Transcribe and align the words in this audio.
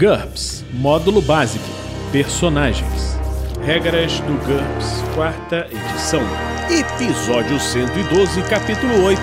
GURPS 0.00 0.64
Módulo 0.72 1.20
Básico 1.20 1.62
Personagens 2.10 3.18
Regras 3.62 4.18
do 4.20 4.32
GURPS, 4.46 5.02
quarta 5.14 5.66
edição. 5.66 6.22
Episódio 6.70 7.60
112, 7.60 8.42
capítulo 8.48 9.04
8 9.04 9.20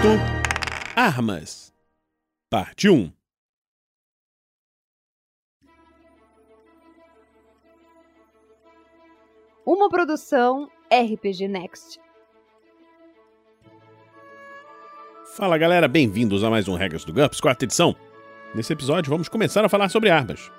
Armas. 0.96 1.74
Parte 2.48 2.88
1 2.90 3.12
Uma 9.66 9.90
produção 9.90 10.70
RPG 10.94 11.48
Next. 11.48 12.00
Fala 15.36 15.58
galera, 15.58 15.88
bem-vindos 15.88 16.44
a 16.44 16.52
mais 16.52 16.68
um 16.68 16.76
Regras 16.76 17.04
do 17.04 17.12
GURPS, 17.12 17.42
quarta 17.42 17.66
edição. 17.66 17.96
Nesse 18.54 18.74
episódio 18.74 19.10
vamos 19.10 19.28
começar 19.28 19.66
a 19.66 19.70
falar 19.70 19.90
sobre 19.90 20.12
armas. 20.12 20.52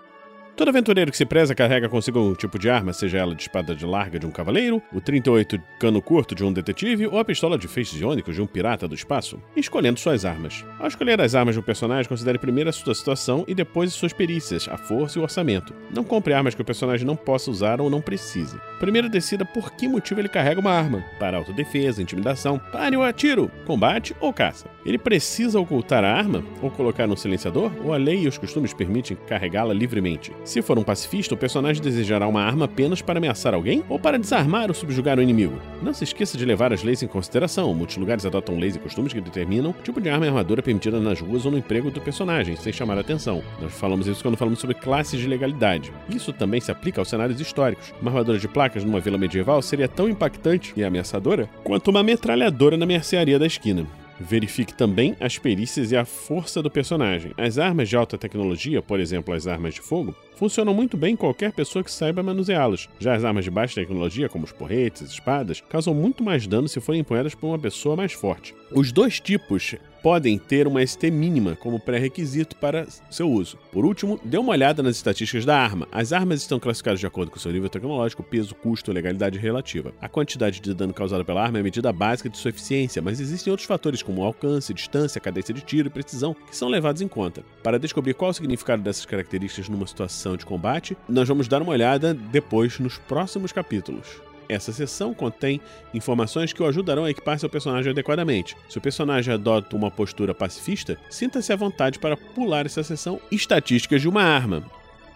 Todo 0.59 0.71
aventureiro 0.71 1.13
que 1.13 1.17
se 1.17 1.25
preza 1.25 1.55
carrega 1.55 1.89
consigo 1.89 2.19
um 2.19 2.35
tipo 2.35 2.59
de 2.59 2.69
arma, 2.69 2.93
seja 2.93 3.19
ela 3.19 3.33
de 3.33 3.43
espada 3.43 3.77
de 3.77 3.87
larga 3.87 4.19
de 4.19 4.27
um 4.27 4.31
cavaleiro, 4.33 4.83
o 4.93 5.01
38 5.01 5.57
cano 5.79 6.03
curto 6.03 6.35
de 6.35 6.45
um 6.45 6.53
detetive 6.53 7.07
ou 7.07 7.17
a 7.17 7.25
pistola 7.25 7.57
de 7.57 7.69
feixes 7.69 8.01
iônicos 8.01 8.35
de 8.35 8.43
um 8.43 8.47
pirata 8.47 8.89
do 8.89 8.95
espaço, 8.97 9.41
escolhendo 9.55 10.01
suas 10.01 10.25
armas. 10.25 10.65
Ao 10.81 10.89
escolher 10.89 11.21
as 11.21 11.37
armas 11.37 11.55
de 11.55 11.61
um 11.61 11.63
personagem, 11.63 12.09
considere 12.09 12.41
primeiro 12.41 12.69
a 12.69 12.73
sua 12.73 12.93
situação 12.93 13.45
e 13.47 13.55
depois 13.55 13.93
suas 13.93 14.13
perícias, 14.13 14.69
a 14.69 14.77
força 14.77 15.17
e 15.17 15.21
o 15.21 15.23
orçamento. 15.23 15.73
Não 15.95 16.03
compre 16.03 16.35
armas 16.35 16.57
que 16.57 16.63
o 16.63 16.65
personagem 16.65 17.07
não 17.07 17.15
possa 17.15 17.53
usar 17.53 17.81
ou 17.81 17.89
não 17.89 18.01
precise. 18.01 18.61
Primeiro 18.81 19.09
decida 19.09 19.45
por 19.45 19.71
que 19.75 19.87
motivo 19.87 20.21
ele 20.21 20.29
carrega 20.29 20.61
uma 20.61 20.73
arma: 20.73 21.05
para 21.21 21.37
autodefesa, 21.37 22.03
intimidação, 22.03 22.59
pare 22.73 22.97
ou 22.97 23.05
atiro, 23.05 23.49
combate 23.65 24.13
ou 24.19 24.33
caça. 24.33 24.69
Ele 24.85 24.99
precisa 24.99 25.61
ocultar 25.61 26.03
a 26.03 26.13
arma 26.13 26.43
ou 26.61 26.69
colocar 26.69 27.07
no 27.07 27.17
silenciador, 27.17 27.71
ou 27.85 27.93
a 27.93 27.97
lei 27.97 28.23
e 28.23 28.27
os 28.27 28.39
costumes 28.39 28.75
permitem 28.75 29.17
carregá-la 29.29 29.73
livremente. 29.73 30.33
Se 30.49 30.63
for 30.63 30.79
um 30.79 30.83
pacifista, 30.83 31.35
o 31.35 31.37
personagem 31.37 31.83
desejará 31.83 32.27
uma 32.27 32.41
arma 32.41 32.65
apenas 32.65 33.03
para 33.03 33.19
ameaçar 33.19 33.53
alguém 33.53 33.85
ou 33.87 33.99
para 33.99 34.19
desarmar 34.19 34.69
ou 34.69 34.75
subjugar 34.75 35.19
o 35.19 35.23
inimigo. 35.23 35.61
Não 35.83 35.93
se 35.93 36.05
esqueça 36.05 36.39
de 36.39 36.45
levar 36.47 36.73
as 36.73 36.83
leis 36.83 37.03
em 37.03 37.07
consideração. 37.07 37.75
Muitos 37.75 37.99
lugares 37.99 38.25
adotam 38.25 38.59
leis 38.59 38.75
e 38.75 38.79
costumes 38.79 39.13
que 39.13 39.21
determinam 39.21 39.73
o 39.73 39.83
tipo 39.83 40.01
de 40.01 40.09
arma 40.09 40.25
e 40.25 40.29
armadura 40.31 40.63
permitida 40.63 40.99
nas 40.99 41.21
ruas 41.21 41.45
ou 41.45 41.53
no 41.53 41.59
emprego 41.59 41.91
do 41.91 42.01
personagem, 42.01 42.57
sem 42.57 42.73
chamar 42.73 42.97
a 42.97 43.03
atenção. 43.03 43.43
Nós 43.61 43.75
falamos 43.75 44.07
isso 44.07 44.23
quando 44.23 44.39
falamos 44.39 44.59
sobre 44.59 44.75
classes 44.75 45.21
de 45.21 45.29
legalidade. 45.29 45.93
Isso 46.09 46.33
também 46.33 46.63
se 46.63 46.71
aplica 46.71 46.99
aos 46.99 47.11
cenários 47.11 47.39
históricos. 47.39 47.93
Uma 48.01 48.11
armadura 48.11 48.39
de 48.39 48.49
placas 48.49 48.83
numa 48.83 49.01
vila 49.01 49.19
medieval 49.19 49.61
seria 49.61 49.87
tão 49.87 50.09
impactante 50.09 50.73
e 50.75 50.83
ameaçadora 50.83 51.47
quanto 51.63 51.91
uma 51.91 52.03
metralhadora 52.03 52.79
na 52.79 52.87
mercearia 52.87 53.39
da 53.39 53.47
esquina. 53.47 53.87
Verifique 54.21 54.75
também 54.75 55.17
as 55.21 55.39
perícias 55.39 55.93
e 55.93 55.97
a 55.97 56.05
força 56.05 56.61
do 56.61 56.71
personagem. 56.71 57.33
As 57.37 57.57
armas 57.57 57.89
de 57.89 57.97
alta 57.97 58.19
tecnologia, 58.19 58.83
por 58.83 58.99
exemplo, 58.99 59.33
as 59.33 59.47
armas 59.47 59.75
de 59.75 59.81
fogo, 59.81 60.15
funcionam 60.39 60.73
muito 60.73 60.97
bem 60.97 61.15
em 61.15 61.17
qualquer 61.17 61.53
pessoa 61.53 61.83
que 61.83 61.91
saiba 61.91 62.23
manuseá-las. 62.23 62.89
Já 63.01 63.15
as 63.15 63.25
armas 63.25 63.45
de 63.45 63.51
baixa 63.51 63.75
tecnologia, 63.75 64.29
como 64.29 64.45
os 64.45 64.53
porretes, 64.53 65.03
espadas, 65.03 65.61
causam 65.69 65.93
muito 65.93 66.23
mais 66.23 66.47
dano 66.47 66.69
se 66.69 66.81
forem 66.81 67.01
empunhadas 67.01 67.35
por 67.35 67.49
uma 67.49 67.59
pessoa 67.59 67.97
mais 67.97 68.13
forte. 68.13 68.55
Os 68.71 68.93
dois 68.93 69.19
tipos 69.19 69.75
podem 70.03 70.39
ter 70.39 70.67
uma 70.67 70.85
ST 70.87 71.11
mínima 71.11 71.57
como 71.57 71.81
pré-requisito 71.81 72.57
para 72.57 72.87
seu 73.11 73.31
uso. 73.31 73.59
Por 73.73 73.85
último, 73.85 74.21
dê 74.25 74.39
uma 74.39 74.53
olhada 74.53 74.83
nas 74.83 74.97
estatísticas 74.97 75.45
da 75.45 75.59
arma. 75.59 75.89
As 75.91 76.13
armas 76.13 76.41
estão 76.41 76.61
classificadas 76.61 77.01
de 77.01 77.07
acordo 77.07 77.31
com 77.31 77.39
seu 77.39 77.53
nível 77.53 77.69
tecnológico, 77.69 78.23
peso, 78.23 78.55
custo, 78.55 78.93
legalidade 78.93 79.39
relativa. 79.39 79.93
A 80.01 80.09
quantidade 80.09 80.61
de 80.61 80.75
dano 80.75 80.95
causado 80.95 81.25
pela 81.25 81.43
arma 81.43 81.59
é 81.59 81.61
a 81.61 81.65
medida 81.65 81.93
básica 81.93 82.29
de 82.29 82.39
sua 82.39 82.51
eficiência, 82.51 83.03
mas 83.03 83.21
existem 83.21 83.51
outros 83.51 83.67
fatores 83.67 84.03
como 84.03 84.23
alcance, 84.23 84.75
distância, 84.75 85.21
cadência 85.21 85.53
de 85.53 85.63
tiro 85.63 85.89
e 85.89 85.91
precisão 85.91 86.35
que 86.35 86.57
são 86.57 86.69
levados 86.69 87.03
em 87.03 87.09
conta. 87.09 87.43
Para 87.63 87.79
descobrir 87.79 88.15
qual 88.15 88.31
o 88.31 88.35
significado 88.35 88.83
dessas 88.83 89.05
características 89.05 89.69
numa 89.69 89.87
situação 89.87 90.28
de 90.37 90.47
combate, 90.47 90.97
nós 91.09 91.29
vamos 91.29 91.49
dar 91.49 91.63
uma 91.63 91.73
olhada 91.73 92.15
depois 92.15 92.79
nos 92.79 92.99
próximos 92.99 93.53
capítulos. 93.53 94.21
Essa 94.49 94.73
seção 94.73 95.13
contém 95.13 95.61
informações 95.93 96.53
que 96.53 96.63
o 96.63 96.67
ajudarão 96.67 97.05
a 97.05 97.11
equipar 97.11 97.39
seu 97.39 97.51
personagem 97.51 97.91
adequadamente. 97.91 98.57
Se 98.69 98.79
o 98.79 98.81
personagem 98.81 99.35
adota 99.35 99.77
uma 99.77 99.91
postura 99.91 100.35
pacifista, 100.35 100.99
sinta-se 101.11 101.53
à 101.53 101.57
vontade 101.57 101.99
para 101.99 102.17
pular 102.17 102.65
essa 102.65 102.83
seção 102.83 103.21
Estatísticas 103.31 104.01
de 104.01 104.09
uma 104.09 104.23
arma. 104.23 104.65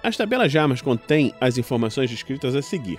As 0.03 0.17
tabelas 0.17 0.53
de 0.53 0.59
armas 0.59 0.83
contêm 0.83 1.33
as 1.41 1.57
informações 1.57 2.11
descritas 2.11 2.55
a 2.55 2.61
seguir. 2.61 2.99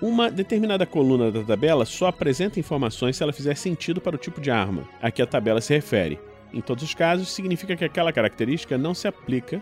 Uma 0.00 0.30
determinada 0.30 0.86
coluna 0.86 1.30
da 1.30 1.42
tabela 1.42 1.84
só 1.84 2.08
apresenta 2.08 2.60
informações 2.60 3.16
se 3.16 3.22
ela 3.22 3.32
fizer 3.32 3.56
sentido 3.56 4.00
para 4.00 4.14
o 4.14 4.18
tipo 4.18 4.40
de 4.40 4.50
arma 4.50 4.84
a 5.00 5.10
que 5.10 5.22
a 5.22 5.26
tabela 5.26 5.60
se 5.60 5.74
refere. 5.74 6.20
Em 6.52 6.60
todos 6.60 6.84
os 6.84 6.94
casos, 6.94 7.30
significa 7.30 7.74
que 7.74 7.84
aquela 7.84 8.12
característica 8.12 8.78
não 8.78 8.94
se 8.94 9.08
aplica 9.08 9.60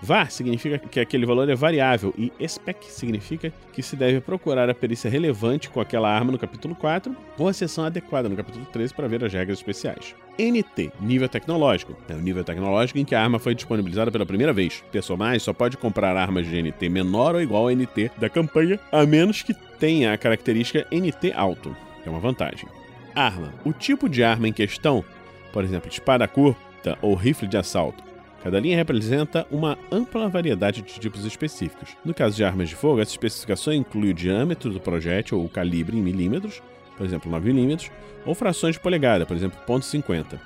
VAR 0.00 0.30
significa 0.30 0.78
que 0.78 1.00
aquele 1.00 1.26
valor 1.26 1.48
é 1.48 1.54
variável 1.54 2.14
e 2.16 2.32
SPEC 2.46 2.86
significa 2.86 3.52
que 3.72 3.82
se 3.82 3.96
deve 3.96 4.20
procurar 4.20 4.70
a 4.70 4.74
perícia 4.74 5.10
relevante 5.10 5.68
com 5.68 5.80
aquela 5.80 6.08
arma 6.08 6.32
no 6.32 6.38
capítulo 6.38 6.74
4 6.74 7.14
ou 7.36 7.48
a 7.48 7.52
seção 7.52 7.84
adequada 7.84 8.28
no 8.28 8.36
capítulo 8.36 8.64
13 8.66 8.94
para 8.94 9.08
ver 9.08 9.24
as 9.24 9.32
regras 9.32 9.58
especiais. 9.58 10.14
NT, 10.38 10.92
nível 11.00 11.28
tecnológico, 11.28 11.96
é 12.08 12.14
o 12.14 12.20
nível 12.20 12.44
tecnológico 12.44 12.98
em 12.98 13.04
que 13.04 13.14
a 13.14 13.22
arma 13.22 13.40
foi 13.40 13.54
disponibilizada 13.54 14.10
pela 14.10 14.24
primeira 14.24 14.52
vez. 14.52 14.84
O 14.86 14.90
personagem 14.92 15.40
só 15.40 15.52
pode 15.52 15.76
comprar 15.76 16.16
armas 16.16 16.46
de 16.46 16.62
NT 16.62 16.88
menor 16.88 17.34
ou 17.34 17.42
igual 17.42 17.64
ao 17.64 17.74
NT 17.74 18.12
da 18.16 18.28
campanha, 18.28 18.78
a 18.92 19.04
menos 19.04 19.42
que 19.42 19.52
tenha 19.80 20.12
a 20.12 20.18
característica 20.18 20.86
NT 20.92 21.32
alto, 21.34 21.74
é 22.06 22.10
uma 22.10 22.20
vantagem. 22.20 22.68
Arma, 23.14 23.52
o 23.64 23.72
tipo 23.72 24.08
de 24.08 24.22
arma 24.22 24.46
em 24.46 24.52
questão, 24.52 25.04
por 25.52 25.64
exemplo, 25.64 25.88
espada 25.90 26.28
curta 26.28 26.96
ou 27.02 27.14
rifle 27.14 27.48
de 27.48 27.56
assalto, 27.56 28.07
Cada 28.42 28.60
linha 28.60 28.76
representa 28.76 29.46
uma 29.50 29.76
ampla 29.90 30.28
variedade 30.28 30.82
de 30.82 31.00
tipos 31.00 31.24
específicos. 31.24 31.96
No 32.04 32.14
caso 32.14 32.36
de 32.36 32.44
armas 32.44 32.68
de 32.68 32.76
fogo, 32.76 33.00
essa 33.00 33.10
especificação 33.10 33.72
inclui 33.72 34.10
o 34.10 34.14
diâmetro 34.14 34.70
do 34.70 34.80
projétil 34.80 35.38
ou 35.38 35.44
o 35.44 35.48
calibre 35.48 35.96
em 35.96 36.02
milímetros, 36.02 36.62
por 36.96 37.04
exemplo 37.04 37.30
9 37.30 37.52
milímetros, 37.52 37.90
ou 38.24 38.34
frações 38.34 38.76
de 38.76 38.80
polegada, 38.80 39.26
por 39.26 39.36
exemplo 39.36 39.58
.50. 39.66 40.38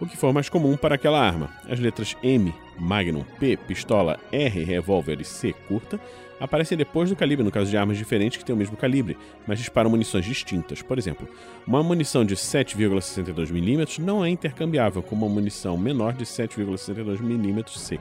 O 0.00 0.06
que 0.06 0.16
for 0.16 0.32
mais 0.32 0.48
comum 0.48 0.76
para 0.76 0.94
aquela 0.94 1.20
arma. 1.20 1.50
As 1.68 1.80
letras 1.80 2.16
M, 2.22 2.54
Magnum, 2.78 3.24
P, 3.38 3.56
pistola, 3.56 4.18
R, 4.30 4.62
revólver 4.62 5.20
e 5.20 5.24
C, 5.24 5.52
curta, 5.66 6.00
aparecem 6.38 6.78
depois 6.78 7.10
do 7.10 7.16
calibre 7.16 7.44
no 7.44 7.50
caso 7.50 7.68
de 7.70 7.76
armas 7.76 7.98
diferentes 7.98 8.38
que 8.38 8.44
têm 8.44 8.54
o 8.54 8.58
mesmo 8.58 8.76
calibre, 8.76 9.16
mas 9.46 9.58
disparam 9.58 9.90
munições 9.90 10.24
distintas. 10.24 10.82
Por 10.82 10.98
exemplo, 10.98 11.28
uma 11.66 11.82
munição 11.82 12.24
de 12.24 12.36
7,62mm 12.36 13.98
não 13.98 14.24
é 14.24 14.28
intercambiável 14.28 15.02
com 15.02 15.16
uma 15.16 15.28
munição 15.28 15.76
menor 15.76 16.12
de 16.12 16.24
7,62mm 16.24 17.76
C. 17.76 17.98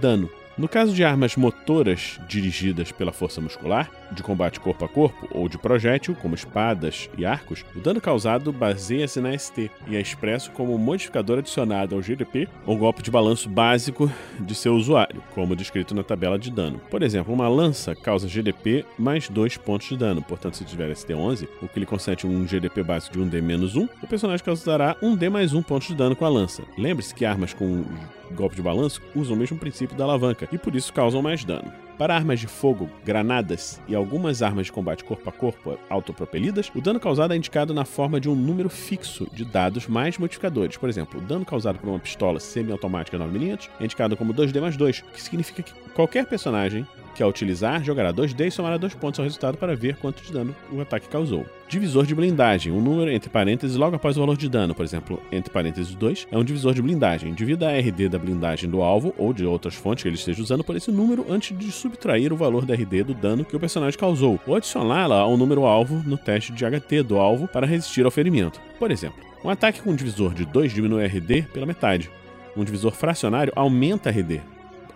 Dano. 0.00 0.30
No 0.62 0.68
caso 0.68 0.94
de 0.94 1.02
armas 1.02 1.34
motoras 1.34 2.20
dirigidas 2.28 2.92
pela 2.92 3.10
força 3.10 3.40
muscular, 3.40 3.90
de 4.12 4.22
combate 4.22 4.60
corpo 4.60 4.84
a 4.84 4.88
corpo 4.88 5.26
ou 5.32 5.48
de 5.48 5.58
projétil, 5.58 6.14
como 6.14 6.36
espadas 6.36 7.10
e 7.18 7.26
arcos, 7.26 7.64
o 7.74 7.80
dano 7.80 8.00
causado 8.00 8.52
baseia-se 8.52 9.20
na 9.20 9.36
ST 9.36 9.72
e 9.88 9.96
é 9.96 10.00
expresso 10.00 10.52
como 10.52 10.72
um 10.72 10.78
modificador 10.78 11.40
adicionado 11.40 11.96
ao 11.96 12.00
GDP 12.00 12.48
ou 12.64 12.78
golpe 12.78 13.02
de 13.02 13.10
balanço 13.10 13.48
básico 13.48 14.08
de 14.38 14.54
seu 14.54 14.76
usuário, 14.76 15.20
como 15.34 15.56
descrito 15.56 15.96
na 15.96 16.04
tabela 16.04 16.38
de 16.38 16.48
dano. 16.48 16.80
Por 16.88 17.02
exemplo, 17.02 17.34
uma 17.34 17.48
lança 17.48 17.96
causa 17.96 18.28
GDP 18.28 18.84
mais 18.96 19.28
2 19.28 19.56
pontos 19.56 19.88
de 19.88 19.96
dano, 19.96 20.22
portanto, 20.22 20.58
se 20.58 20.64
tiver 20.64 20.92
ST11, 20.92 21.48
o 21.60 21.66
que 21.66 21.80
lhe 21.80 21.86
concede 21.86 22.24
um 22.24 22.46
GDP 22.46 22.84
básico 22.84 23.18
de 23.18 23.24
1D-1, 23.24 23.88
o 24.00 24.06
personagem 24.06 24.44
causará 24.44 24.94
1D 25.02 25.28
mais 25.28 25.54
1 25.54 25.60
ponto 25.64 25.88
de 25.88 25.96
dano 25.96 26.14
com 26.14 26.24
a 26.24 26.28
lança. 26.28 26.62
Lembre-se 26.78 27.12
que 27.12 27.24
armas 27.24 27.52
com 27.52 27.84
golpe 28.32 28.56
de 28.56 28.62
balanço 28.62 29.00
usam 29.14 29.34
o 29.34 29.38
mesmo 29.38 29.58
princípio 29.58 29.96
da 29.96 30.04
alavanca 30.04 30.48
e 30.50 30.58
por 30.58 30.74
isso 30.74 30.92
causam 30.92 31.22
mais 31.22 31.44
dano. 31.44 31.72
Para 31.98 32.16
armas 32.16 32.40
de 32.40 32.46
fogo, 32.46 32.88
granadas 33.04 33.80
e 33.86 33.94
algumas 33.94 34.42
armas 34.42 34.66
de 34.66 34.72
combate 34.72 35.04
corpo 35.04 35.28
a 35.28 35.32
corpo 35.32 35.78
autopropelidas, 35.88 36.70
o 36.74 36.80
dano 36.80 36.98
causado 36.98 37.32
é 37.32 37.36
indicado 37.36 37.74
na 37.74 37.84
forma 37.84 38.20
de 38.20 38.28
um 38.28 38.34
número 38.34 38.68
fixo 38.68 39.28
de 39.32 39.44
dados 39.44 39.86
mais 39.86 40.18
modificadores. 40.18 40.76
Por 40.76 40.88
exemplo, 40.88 41.20
o 41.20 41.22
dano 41.22 41.44
causado 41.44 41.78
por 41.78 41.88
uma 41.88 41.98
pistola 41.98 42.40
semiautomática 42.40 43.18
9mm 43.18 43.68
é 43.78 43.84
indicado 43.84 44.16
como 44.16 44.34
2D 44.34 44.60
mais 44.60 44.76
2, 44.76 45.00
que 45.12 45.22
significa 45.22 45.62
que 45.62 45.72
qualquer 45.94 46.26
personagem 46.26 46.86
que 47.14 47.22
ao 47.22 47.28
utilizar 47.28 47.82
jogará 47.84 48.12
2D 48.12 48.46
e 48.46 48.50
somará 48.50 48.76
2 48.76 48.94
pontos 48.94 49.20
ao 49.20 49.24
resultado 49.24 49.56
para 49.56 49.76
ver 49.76 49.96
quanto 49.96 50.22
de 50.22 50.32
dano 50.32 50.54
o 50.72 50.80
ataque 50.80 51.08
causou. 51.08 51.46
Divisor 51.68 52.04
de 52.04 52.14
blindagem, 52.14 52.72
um 52.72 52.80
número 52.80 53.10
entre 53.10 53.30
parênteses 53.30 53.76
logo 53.76 53.96
após 53.96 54.16
o 54.16 54.20
valor 54.20 54.36
de 54.36 54.48
dano, 54.48 54.74
por 54.74 54.84
exemplo, 54.84 55.20
entre 55.30 55.50
parênteses 55.50 55.94
2, 55.94 56.28
é 56.30 56.36
um 56.36 56.44
divisor 56.44 56.74
de 56.74 56.82
blindagem. 56.82 57.32
Divida 57.32 57.68
a 57.68 57.78
RD 57.78 58.10
da 58.10 58.18
blindagem 58.18 58.68
do 58.68 58.82
alvo 58.82 59.14
ou 59.16 59.32
de 59.32 59.46
outras 59.46 59.74
fontes 59.74 60.02
que 60.02 60.08
ele 60.08 60.16
esteja 60.16 60.42
usando 60.42 60.62
por 60.62 60.76
esse 60.76 60.90
número 60.90 61.24
antes 61.30 61.56
de 61.56 61.72
subtrair 61.82 62.32
o 62.32 62.36
valor 62.36 62.64
da 62.64 62.74
RD 62.74 63.02
do 63.02 63.14
dano 63.14 63.44
que 63.44 63.56
o 63.56 63.60
personagem 63.60 63.98
causou, 63.98 64.38
ou 64.46 64.54
adicioná-la 64.54 65.18
ao 65.18 65.36
número 65.36 65.64
alvo 65.64 66.02
no 66.06 66.16
teste 66.16 66.52
de 66.52 66.64
HT 66.64 67.02
do 67.02 67.18
alvo 67.18 67.48
para 67.48 67.66
resistir 67.66 68.04
ao 68.04 68.10
ferimento. 68.10 68.60
Por 68.78 68.90
exemplo, 68.90 69.18
um 69.44 69.50
ataque 69.50 69.82
com 69.82 69.90
um 69.90 69.96
divisor 69.96 70.32
de 70.32 70.44
2 70.44 70.72
diminui 70.72 71.04
a 71.04 71.06
RD 71.06 71.42
pela 71.52 71.66
metade. 71.66 72.10
Um 72.56 72.64
divisor 72.64 72.92
fracionário 72.92 73.52
aumenta 73.56 74.08
a 74.08 74.12
RD, 74.12 74.40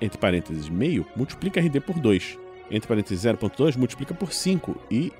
entre 0.01 0.19
parênteses 0.19 0.69
meio, 0.69 1.07
multiplica 1.17 1.61
RD 1.61 1.81
por 1.81 1.99
2. 1.99 2.39
Entre 2.71 2.89
parênteses 2.89 3.25
0.2, 3.25 3.77
multiplica 3.77 4.15
por 4.15 4.33
5. 4.33 4.77
E 4.91 5.13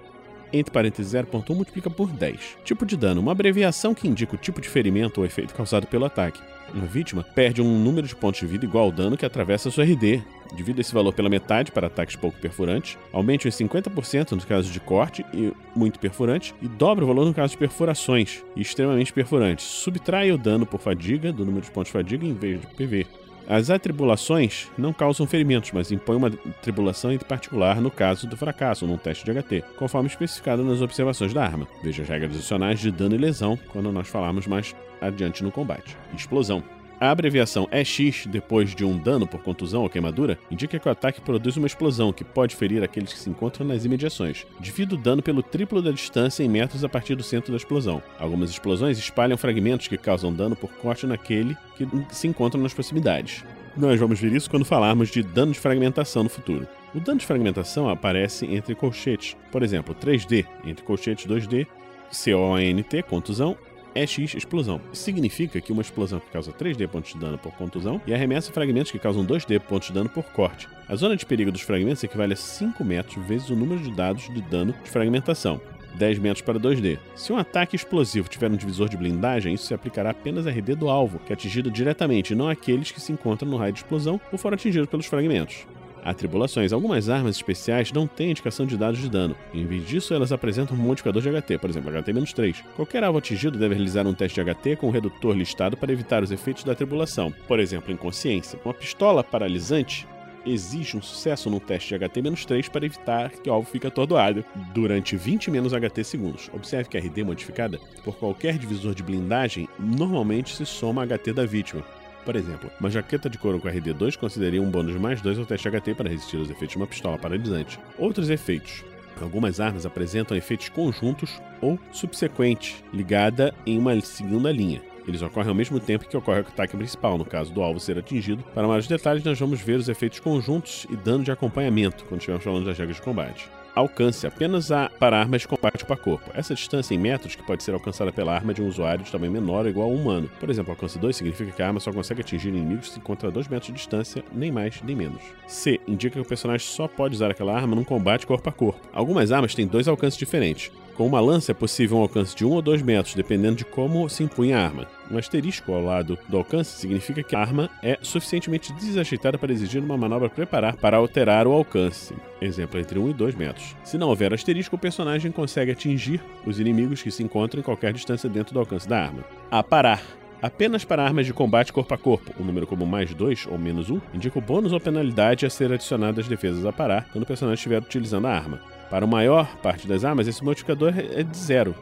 entre 0.53 0.73
parênteses 0.73 1.13
0.1 1.13 1.55
multiplica 1.55 1.91
por 1.91 2.09
10. 2.11 2.59
Tipo 2.65 2.87
de 2.87 2.97
dano, 2.97 3.21
uma 3.21 3.33
abreviação 3.33 3.95
que 3.95 4.07
indica 4.07 4.35
o 4.35 4.39
tipo 4.39 4.61
de 4.61 4.69
ferimento 4.69 5.19
ou 5.19 5.27
efeito 5.27 5.55
causado 5.55 5.87
pelo 5.87 6.05
ataque. 6.05 6.41
Uma 6.73 6.87
vítima 6.87 7.23
perde 7.23 7.63
um 7.63 7.79
número 7.79 8.07
de 8.07 8.15
pontos 8.15 8.41
de 8.41 8.47
vida 8.47 8.65
igual 8.65 8.85
ao 8.85 8.93
dano 8.93 9.17
que 9.17 9.27
atravessa 9.27 9.71
sua 9.71 9.85
RD, 9.85 10.23
Divida 10.55 10.81
esse 10.81 10.93
valor 10.93 11.13
pela 11.13 11.29
metade 11.29 11.73
para 11.73 11.87
ataques 11.87 12.17
pouco 12.17 12.39
perfurantes, 12.39 12.99
aumente 13.13 13.49
em 13.49 13.51
50% 13.51 14.33
no 14.33 14.47
caso 14.47 14.71
de 14.71 14.81
corte 14.81 15.25
e 15.33 15.53
muito 15.75 15.99
perfurante, 15.99 16.55
e 16.63 16.69
dobra 16.69 17.05
o 17.05 17.09
valor 17.09 17.25
no 17.25 17.35
caso 17.35 17.53
de 17.53 17.59
perfurações 17.59 18.45
e 18.55 18.63
extremamente 18.63 19.13
perfurantes. 19.13 19.65
Subtrai 19.65 20.33
o 20.33 20.39
dano 20.39 20.67
por 20.67 20.81
fadiga 20.81 21.33
do 21.33 21.45
número 21.45 21.65
de 21.65 21.71
pontos 21.71 21.89
de 21.89 21.93
fadiga 21.93 22.27
em 22.27 22.35
vez 22.35 22.61
de 22.61 22.67
PV. 22.69 23.07
As 23.49 23.71
atribulações 23.71 24.69
não 24.77 24.93
causam 24.93 25.25
ferimentos, 25.25 25.71
mas 25.73 25.93
impõem 25.93 26.17
uma 26.17 26.31
tribulação 26.31 27.13
em 27.13 27.19
particular 27.19 27.81
no 27.81 27.93
caso 27.93 28.27
do 28.27 28.37
fracasso 28.37 28.87
num 28.87 28.97
teste 28.97 29.25
de 29.25 29.33
HT, 29.33 29.63
conforme 29.77 30.09
especificado 30.09 30.65
nas 30.65 30.83
observações 30.83 31.33
da 31.33 31.45
arma. 31.45 31.69
Veja 31.83 32.03
as 32.03 32.09
regras 32.09 32.35
adicionais 32.35 32.81
de 32.81 32.91
dano 32.91 33.15
e 33.15 33.19
lesão 33.19 33.57
quando 33.69 33.93
nós 33.93 34.09
falarmos 34.09 34.49
mais 34.49 34.75
adiante 35.01 35.45
no 35.45 35.53
combate. 35.53 35.97
Explosão. 36.13 36.76
A 36.99 37.11
abreviação 37.11 37.69
EX, 37.71 38.27
depois 38.27 38.75
de 38.75 38.83
um 38.83 38.97
dano 38.97 39.27
por 39.27 39.43
contusão 39.43 39.83
ou 39.83 39.91
queimadura, 39.91 40.39
indica 40.51 40.79
que 40.79 40.89
o 40.89 40.91
ataque 40.91 41.21
produz 41.21 41.57
uma 41.59 41.67
explosão 41.67 42.11
que 42.11 42.25
pode 42.25 42.57
ferir 42.57 42.83
aqueles 42.83 43.13
que 43.13 43.19
se 43.19 43.29
encontram 43.29 43.67
nas 43.67 43.85
imediações. 43.85 44.47
Divida 44.59 44.95
o 44.95 44.99
dano 44.99 45.23
pelo 45.23 45.43
triplo 45.43 45.83
da 45.83 45.91
distância 45.91 46.43
em 46.43 46.49
metros 46.49 46.85
a 46.85 46.89
partir 46.89 47.15
do 47.15 47.23
centro 47.23 47.51
da 47.51 47.59
explosão. 47.59 48.03
Algumas 48.19 48.49
explosões 48.49 48.97
espalham 48.97 49.37
fragmentos 49.37 49.89
que 49.89 49.99
causam 49.99 50.33
dano 50.33 50.57
por 50.57 50.71
corte 50.73 51.07
naquele 51.07 51.55
que 51.77 51.87
se 52.15 52.27
encontram 52.27 52.63
nas 52.63 52.73
proximidades. 52.73 53.45
Nós 53.77 54.01
vamos 54.01 54.19
ver 54.19 54.33
isso 54.33 54.49
quando 54.49 54.65
falarmos 54.65 55.11
de 55.11 55.23
dano 55.23 55.53
de 55.53 55.61
fragmentação 55.61 56.23
no 56.23 56.31
futuro. 56.31 56.67
O 56.95 57.01
dano 57.01 57.21
de 57.21 57.27
fragmentação 57.27 57.91
aparece 57.91 58.47
entre 58.47 58.75
colchetes, 58.75 59.37
por 59.53 59.63
exemplo, 59.63 59.95
3D 59.95 60.47
entre 60.65 60.83
colchetes 60.83 61.27
2D, 61.27 61.67
CONT, 62.09 63.03
contusão, 63.03 63.55
EX 63.97 64.35
explosão. 64.35 64.81
Isso 64.93 65.03
significa 65.03 65.61
que 65.61 65.73
uma 65.73 65.83
explosão 65.83 66.21
que 66.21 66.31
causa 66.31 66.53
3D 66.53 66.87
pontos 66.89 67.13
de 67.13 67.19
dano 67.19 67.39
por 67.39 67.53
contusão 67.53 68.01
e 68.07 68.15
arremessa 68.15 68.53
fragmentos 68.53 68.93
que 68.93 68.99
causam 68.99 69.25
2D 69.25 69.61
pontos 69.61 69.89
de 69.89 69.95
dano 69.95 70.09
por 70.09 70.25
corte. 70.25 70.69
A 70.89 70.95
zona 70.95 71.17
de 71.17 71.27
perigo 71.27 71.51
dos 71.51 71.63
fragmentos 71.63 72.05
equivale 72.05 72.35
a 72.35 72.37
5 72.37 72.85
metros 72.85 73.27
vezes 73.27 73.51
o 73.51 73.57
número 73.57 73.81
de 73.81 73.91
dados 73.91 74.29
de 74.33 74.41
dano 74.43 74.75
de 74.85 74.91
fragmentação. 74.91 75.61
10 75.97 76.19
metros 76.19 76.43
para 76.43 76.61
2D. 76.61 76.99
Se 77.15 77.33
um 77.33 77.39
ataque 77.39 77.75
explosivo 77.75 78.29
tiver 78.29 78.51
um 78.51 78.57
divisor 78.57 78.89
de 78.89 78.97
blindagem, 78.97 79.55
isso 79.55 79.67
se 79.67 79.75
aplicará 79.75 80.11
apenas 80.11 80.47
à 80.47 80.51
RD 80.51 80.75
do 80.75 80.89
alvo, 80.89 81.19
que 81.21 81.33
é 81.33 81.35
atingido 81.35 81.71
diretamente, 81.71 82.33
e 82.33 82.37
não 82.37 82.49
àqueles 82.49 82.91
que 82.91 83.01
se 83.01 83.13
encontram 83.13 83.51
no 83.51 83.57
raio 83.57 83.73
de 83.73 83.79
explosão 83.81 84.21
ou 84.31 84.39
foram 84.39 84.55
atingidos 84.55 84.89
pelos 84.89 85.07
fragmentos. 85.07 85.67
Há 86.05 86.15
tribulações. 86.15 86.73
Algumas 86.73 87.09
armas 87.09 87.37
especiais 87.37 87.93
não 87.93 88.07
têm 88.07 88.31
indicação 88.31 88.65
de 88.65 88.77
dados 88.77 89.01
de 89.01 89.11
dano. 89.11 89.37
Em 89.53 89.67
vez 89.67 89.87
disso, 89.87 90.15
elas 90.15 90.33
apresentam 90.33 90.77
um 90.77 90.81
modificador 90.81 91.21
de 91.21 91.31
HT, 91.31 91.59
por 91.59 91.69
exemplo, 91.69 91.91
HT-3. 91.93 92.63
Qualquer 92.77 93.03
alvo 93.03 93.19
atingido 93.19 93.59
deve 93.59 93.75
realizar 93.75 94.07
um 94.07 94.15
teste 94.15 94.43
de 94.43 94.55
HT 94.55 94.77
com 94.77 94.89
o 94.89 94.91
redutor 94.91 95.37
listado 95.37 95.77
para 95.77 95.93
evitar 95.93 96.23
os 96.23 96.31
efeitos 96.31 96.65
da 96.65 96.75
tribulação, 96.75 97.33
por 97.49 97.59
exemplo, 97.59 97.93
inconsciência. 97.93 98.59
Uma 98.65 98.75
pistola 98.75 99.25
paralisante 99.25 100.07
exige 100.47 100.97
um 100.97 101.03
sucesso 101.03 101.51
no 101.51 101.59
teste 101.59 101.99
de 101.99 102.05
HT-3 102.05 102.71
para 102.71 102.87
evitar 102.87 103.31
que 103.31 103.51
o 103.51 103.53
alvo 103.53 103.69
fique 103.69 103.87
atordoado 103.87 104.45
durante 104.73 105.17
20 105.17 105.51
menos 105.51 105.73
HT 105.73 106.05
segundos. 106.05 106.49
Observe 106.53 106.89
que 106.89 106.97
a 106.97 107.01
RD 107.01 107.25
modificada 107.25 107.79
por 108.05 108.17
qualquer 108.17 108.57
divisor 108.57 108.95
de 108.95 109.03
blindagem 109.03 109.69
normalmente 109.79 110.55
se 110.55 110.65
soma 110.65 111.03
a 111.03 111.07
HT 111.07 111.33
da 111.33 111.45
vítima. 111.45 111.83
Por 112.27 112.35
exemplo, 112.35 112.69
uma 112.81 112.91
jaqueta 112.91 113.31
de 113.31 113.39
couro 113.39 113.61
com 113.61 113.69
RD2 113.69 114.19
consideraria 114.19 114.61
um 114.61 114.69
bônus 114.69 114.97
mais 114.97 115.23
2 115.23 115.39
ao 115.39 115.47
teste 115.47 115.71
HT 115.71 115.95
para 115.95 116.11
resistir 116.11 116.37
aos 116.37 116.51
efeitos 116.51 116.71
de 116.71 116.77
uma 116.77 116.87
pistola 116.87 117.17
paralisante. 117.17 117.79
Outros 117.97 118.29
efeitos. 118.29 118.85
Algumas 119.23 119.61
armas 119.61 119.87
apresentam 119.87 120.37
efeitos 120.37 120.69
conjuntos 120.69 121.41
ou 121.63 121.79
subsequentes, 121.93 122.83
ligada 122.93 123.55
em 123.65 123.79
uma 123.79 123.99
segunda 124.01 124.51
linha. 124.51 124.83
Eles 125.07 125.23
ocorrem 125.23 125.51
ao 125.51 125.55
mesmo 125.55 125.79
tempo 125.79 126.09
que 126.09 126.17
ocorre 126.17 126.41
o 126.41 126.49
ataque 126.49 126.77
principal, 126.77 127.17
no 127.17 127.25
caso 127.25 127.55
do 127.55 127.63
alvo 127.63 127.79
ser 127.79 127.97
atingido. 127.97 128.43
Para 128.53 128.67
maiores 128.67 128.89
detalhes, 128.89 129.23
nós 129.23 129.39
vamos 129.39 129.61
ver 129.61 129.79
os 129.79 129.89
efeitos 129.89 130.19
conjuntos 130.19 130.85
e 130.91 130.97
dano 130.97 131.23
de 131.23 131.31
acompanhamento 131.31 132.05
quando 132.07 132.21
estivermos 132.21 132.45
falando 132.45 132.67
das 132.67 132.77
regras 132.77 132.97
de 132.97 133.03
combate 133.03 133.49
alcance 133.77 134.27
apenas 134.27 134.73
a, 134.73 134.91
para 134.99 135.21
armas 135.21 135.43
de 135.43 135.49
combate 135.49 135.85
para 135.85 135.97
corpo. 135.97 136.31
Essa 136.35 136.55
distância 136.55 136.95
em 136.95 136.99
metros 136.99 137.37
que 137.37 137.43
pode 137.43 137.63
ser 137.63 137.75
alcançada 137.75 138.11
pela 138.11 138.35
arma 138.35 138.55
de 138.55 138.63
um 138.63 138.67
usuário 138.67 139.05
de 139.05 139.13
tamanho 139.13 139.31
menor 139.31 139.65
ou 139.65 139.71
igual 139.71 139.91
a 139.91 139.93
um 139.93 140.01
humano. 140.01 140.31
Por 140.41 140.49
exemplo, 140.49 140.73
alcance 140.73 140.99
2 140.99 141.15
significa 141.15 141.53
que 141.53 141.63
a 141.63 141.67
arma 141.69 141.79
só 141.79 141.93
consegue 141.93 142.23
atingir 142.23 142.49
inimigos 142.49 142.93
se 142.93 142.99
encontra 142.99 143.29
a 143.29 143.31
2 143.31 143.49
metros 143.49 143.69
de 143.69 143.75
distância, 143.75 144.25
nem 144.33 144.51
mais 144.51 144.81
nem 144.83 144.97
menos. 144.97 145.23
C 145.47 145.79
indica 145.87 146.15
que 146.15 146.21
o 146.21 146.25
personagem 146.25 146.67
só 146.67 146.89
pode 146.89 147.15
usar 147.15 147.31
aquela 147.31 147.55
arma 147.55 147.77
num 147.77 147.85
combate 147.85 148.27
corpo 148.27 148.49
a 148.49 148.53
corpo. 148.53 148.81
Algumas 148.93 149.31
armas 149.31 149.55
têm 149.55 149.67
dois 149.67 149.87
alcances 149.87 150.19
diferentes. 150.19 150.73
Com 150.97 151.07
uma 151.07 151.21
lança 151.21 151.53
é 151.53 151.55
possível 151.55 151.99
um 151.99 152.01
alcance 152.01 152.35
de 152.35 152.43
1 152.43 152.51
ou 152.51 152.63
2 152.63 152.81
metros, 152.81 153.15
dependendo 153.15 153.57
de 153.57 153.67
como 153.67 154.09
se 154.09 154.23
empunha 154.23 154.59
a 154.59 154.65
arma. 154.65 154.87
Um 155.11 155.19
asterisco 155.19 155.71
ao 155.75 155.83
lado 155.83 156.19
do 156.27 156.39
alcance 156.39 156.71
significa 156.71 157.23
que 157.23 157.37
a 157.37 157.39
arma 157.39 157.69
é 157.83 157.99
suficientemente 158.01 158.73
desajeitada 158.73 159.37
para 159.37 159.53
exigir 159.53 159.83
uma 159.83 159.97
manobra 159.99 160.31
preparar 160.31 160.75
para 160.77 160.97
alterar 160.97 161.47
o 161.47 161.53
alcance. 161.53 162.15
Exemplo 162.41 162.81
entre 162.81 162.99
1 162.99 163.11
e 163.11 163.13
2 163.13 163.35
metros. 163.35 163.77
Se 163.85 163.99
não 163.99 164.09
houver 164.09 164.33
asterisco, 164.33 164.77
o 164.77 164.79
personagem 164.79 165.31
consegue 165.31 165.71
atingir 165.71 166.23
os 166.47 166.59
inimigos 166.59 167.03
que 167.03 167.11
se 167.11 167.23
encontram 167.23 167.61
em 167.61 167.65
qualquer 167.65 167.93
distância 167.93 168.27
dentro 168.27 168.55
do 168.55 168.61
alcance 168.61 168.89
da 168.89 168.99
arma. 168.99 169.23
Aparar 169.51 170.03
apenas 170.41 170.83
para 170.83 171.05
armas 171.05 171.27
de 171.27 171.35
combate 171.35 171.75
corpo 171.75 171.93
a 171.93 171.99
corpo. 171.99 172.33
O 172.39 172.43
um 172.43 172.47
número 172.47 172.67
como 172.67 172.87
mais 172.87 173.13
2 173.13 173.49
ou 173.51 173.59
menos 173.59 173.91
1 173.91 173.97
um, 173.97 174.01
indica 174.15 174.39
o 174.39 174.43
bônus 174.43 174.73
ou 174.73 174.81
penalidade 174.81 175.45
a 175.45 175.51
ser 175.51 175.71
adicionado 175.71 176.21
às 176.21 176.27
defesas 176.27 176.65
a 176.65 176.73
parar 176.73 177.07
quando 177.13 177.25
o 177.25 177.27
personagem 177.27 177.57
estiver 177.57 177.83
utilizando 177.83 178.27
a 178.27 178.31
arma. 178.31 178.76
Para 178.91 179.05
a 179.05 179.09
maior 179.09 179.57
parte 179.57 179.87
das 179.87 180.05
armas, 180.05 180.29
esse 180.29 180.45
modificador 180.45 180.95
é 180.97 181.23
de 181.23 181.37
zero, 181.37 181.75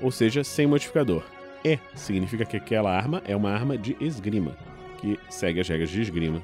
ou 0.00 0.10
seja, 0.10 0.44
sem 0.44 0.66
modificador. 0.66 1.22
E 1.64 1.78
significa 1.94 2.44
que 2.44 2.56
aquela 2.56 2.94
arma 2.94 3.22
é 3.26 3.34
uma 3.34 3.50
arma 3.50 3.76
de 3.76 3.96
esgrima, 4.00 4.56
que 4.98 5.18
segue 5.28 5.60
as 5.60 5.68
regras 5.68 5.90
de 5.90 6.00
esgrima. 6.00 6.42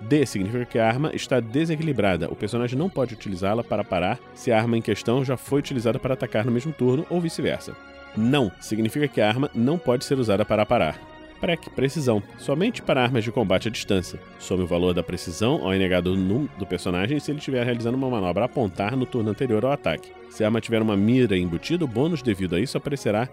D 0.00 0.26
significa 0.26 0.64
que 0.64 0.78
a 0.78 0.86
arma 0.86 1.12
está 1.14 1.40
desequilibrada. 1.40 2.28
O 2.30 2.36
personagem 2.36 2.78
não 2.78 2.90
pode 2.90 3.14
utilizá-la 3.14 3.62
para 3.62 3.84
parar 3.84 4.18
se 4.34 4.50
a 4.50 4.58
arma 4.58 4.76
em 4.76 4.82
questão 4.82 5.24
já 5.24 5.36
foi 5.36 5.60
utilizada 5.60 5.98
para 5.98 6.14
atacar 6.14 6.44
no 6.44 6.52
mesmo 6.52 6.72
turno 6.72 7.06
ou 7.08 7.20
vice-versa. 7.20 7.76
Não 8.16 8.50
significa 8.60 9.08
que 9.08 9.20
a 9.20 9.28
arma 9.28 9.50
não 9.54 9.78
pode 9.78 10.04
ser 10.04 10.18
usada 10.18 10.44
para 10.44 10.66
parar. 10.66 11.11
PREC, 11.42 11.70
precisão, 11.70 12.22
somente 12.38 12.80
para 12.80 13.02
armas 13.02 13.24
de 13.24 13.32
combate 13.32 13.66
à 13.66 13.70
distância. 13.70 14.20
Some 14.38 14.62
o 14.62 14.66
valor 14.66 14.94
da 14.94 15.02
precisão 15.02 15.64
ao 15.64 15.74
enegado 15.74 16.14
do, 16.14 16.48
do 16.56 16.64
personagem 16.64 17.18
se 17.18 17.32
ele 17.32 17.40
estiver 17.40 17.64
realizando 17.64 17.98
uma 17.98 18.08
manobra 18.08 18.44
a 18.44 18.46
apontar 18.46 18.96
no 18.96 19.04
turno 19.04 19.30
anterior 19.30 19.64
ao 19.64 19.72
ataque. 19.72 20.12
Se 20.30 20.44
a 20.44 20.46
arma 20.46 20.60
tiver 20.60 20.80
uma 20.80 20.96
mira 20.96 21.36
embutida, 21.36 21.84
o 21.84 21.88
bônus 21.88 22.22
devido 22.22 22.54
a 22.54 22.60
isso 22.60 22.78
aparecerá 22.78 23.28